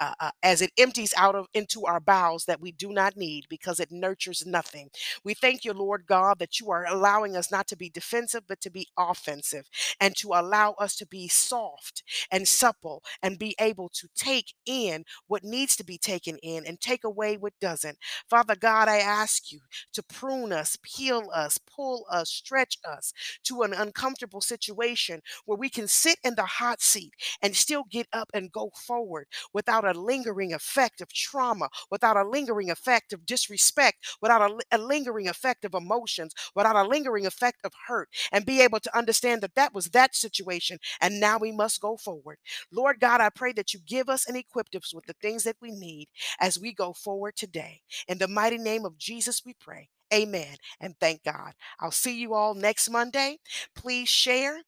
uh, 0.00 0.14
uh, 0.20 0.30
as 0.42 0.62
it 0.62 0.72
empties 0.78 1.14
out 1.16 1.34
of 1.34 1.46
into 1.54 1.84
our 1.86 2.00
bowels 2.00 2.44
that 2.46 2.60
we 2.60 2.72
do 2.72 2.90
not 2.92 3.16
need 3.16 3.46
because 3.48 3.80
it 3.80 3.90
nurtures 3.90 4.44
nothing. 4.46 4.90
We 5.24 5.34
thank 5.34 5.64
you, 5.64 5.72
Lord 5.72 6.06
God, 6.06 6.38
that 6.38 6.60
you 6.60 6.70
are 6.70 6.86
allowing 6.86 7.36
us 7.36 7.50
not 7.50 7.66
to 7.68 7.76
be 7.76 7.90
defensive 7.90 8.42
but 8.48 8.60
to 8.62 8.70
be 8.70 8.88
offensive 8.98 9.68
and 10.00 10.16
to 10.16 10.28
allow 10.28 10.72
us 10.72 10.96
to 10.96 11.06
be 11.06 11.28
soft 11.28 12.02
and 12.30 12.46
supple 12.46 13.02
and 13.22 13.38
be 13.38 13.54
able 13.60 13.88
to 13.90 14.08
take 14.14 14.54
in 14.66 15.04
what 15.26 15.44
needs 15.44 15.76
to 15.76 15.84
be 15.84 15.98
taken 15.98 16.38
in 16.42 16.64
and 16.66 16.80
take 16.80 17.04
away 17.04 17.36
what 17.36 17.52
doesn't. 17.60 17.98
Father 18.28 18.56
God, 18.56 18.88
I 18.88 18.98
ask 18.98 19.52
you 19.52 19.60
to 19.92 20.02
prune 20.02 20.52
us, 20.52 20.76
peel 20.82 21.28
us, 21.34 21.58
pull 21.58 22.06
us, 22.10 22.30
stretch 22.30 22.78
us 22.88 23.12
to 23.44 23.62
an 23.62 23.72
uncomfortable 23.72 24.40
situation 24.40 25.20
where 25.44 25.58
we 25.58 25.68
can 25.68 25.88
sit 25.88 26.18
in 26.24 26.34
the 26.34 26.44
hot 26.44 26.80
seat 26.80 27.12
and 27.42 27.54
still 27.56 27.84
get 27.90 28.06
up 28.12 28.30
and 28.34 28.52
go 28.52 28.70
forward 28.74 29.26
without 29.56 29.86
a 29.86 29.98
lingering 29.98 30.52
effect 30.52 31.00
of 31.00 31.10
trauma, 31.14 31.66
without 31.90 32.14
a 32.14 32.28
lingering 32.28 32.70
effect 32.70 33.14
of 33.14 33.24
disrespect, 33.24 33.96
without 34.20 34.42
a, 34.42 34.58
a 34.70 34.76
lingering 34.76 35.28
effect 35.28 35.64
of 35.64 35.72
emotions, 35.72 36.34
without 36.54 36.76
a 36.76 36.86
lingering 36.86 37.24
effect 37.24 37.56
of 37.64 37.72
hurt, 37.88 38.10
and 38.32 38.44
be 38.44 38.60
able 38.60 38.78
to 38.78 38.94
understand 38.96 39.40
that 39.40 39.54
that 39.54 39.72
was 39.72 39.86
that 39.86 40.14
situation 40.14 40.76
and 41.00 41.18
now 41.18 41.38
we 41.38 41.52
must 41.52 41.80
go 41.80 41.96
forward. 41.96 42.36
Lord 42.70 43.00
God, 43.00 43.22
I 43.22 43.30
pray 43.30 43.54
that 43.54 43.72
you 43.72 43.80
give 43.86 44.10
us 44.10 44.28
and 44.28 44.36
equip 44.36 44.66
us 44.74 44.92
with 44.92 45.06
the 45.06 45.14
things 45.22 45.44
that 45.44 45.56
we 45.62 45.70
need 45.70 46.08
as 46.38 46.58
we 46.58 46.74
go 46.74 46.92
forward 46.92 47.34
today. 47.34 47.80
In 48.06 48.18
the 48.18 48.28
mighty 48.28 48.58
name 48.58 48.84
of 48.84 48.98
Jesus, 48.98 49.40
we 49.46 49.54
pray. 49.58 49.88
Amen. 50.12 50.56
And 50.80 50.94
thank 51.00 51.24
God. 51.24 51.52
I'll 51.80 51.90
see 51.90 52.20
you 52.20 52.34
all 52.34 52.52
next 52.54 52.90
Monday. 52.90 53.38
Please 53.74 54.10
share. 54.10 54.60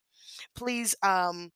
Please 0.54 0.94
um, 1.02 1.50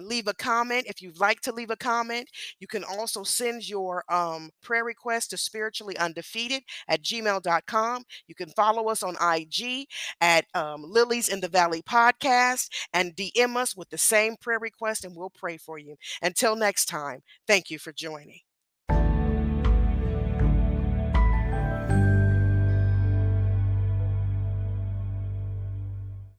leave 0.00 0.26
a 0.26 0.34
comment 0.34 0.86
if 0.86 1.02
you'd 1.02 1.20
like 1.20 1.40
to 1.40 1.52
leave 1.52 1.70
a 1.70 1.76
comment 1.76 2.28
you 2.58 2.66
can 2.66 2.84
also 2.84 3.22
send 3.22 3.68
your 3.68 4.04
um, 4.08 4.50
prayer 4.62 4.84
request 4.84 5.30
to 5.30 5.36
spiritually 5.36 5.96
undefeated 5.98 6.62
at 6.88 7.02
gmail.com 7.02 8.02
you 8.26 8.34
can 8.34 8.48
follow 8.50 8.88
us 8.88 9.02
on 9.02 9.16
ig 9.36 9.86
at 10.20 10.44
um, 10.54 10.82
lilies 10.82 11.28
in 11.28 11.40
the 11.40 11.48
valley 11.48 11.82
podcast 11.82 12.68
and 12.92 13.16
dm 13.16 13.56
us 13.56 13.76
with 13.76 13.88
the 13.90 13.98
same 13.98 14.36
prayer 14.40 14.58
request 14.58 15.04
and 15.04 15.16
we'll 15.16 15.30
pray 15.30 15.56
for 15.56 15.78
you. 15.78 15.96
Until 16.22 16.56
next 16.56 16.86
time 16.86 17.20
thank 17.46 17.70
you 17.70 17.78
for 17.78 17.92
joining 17.92 18.40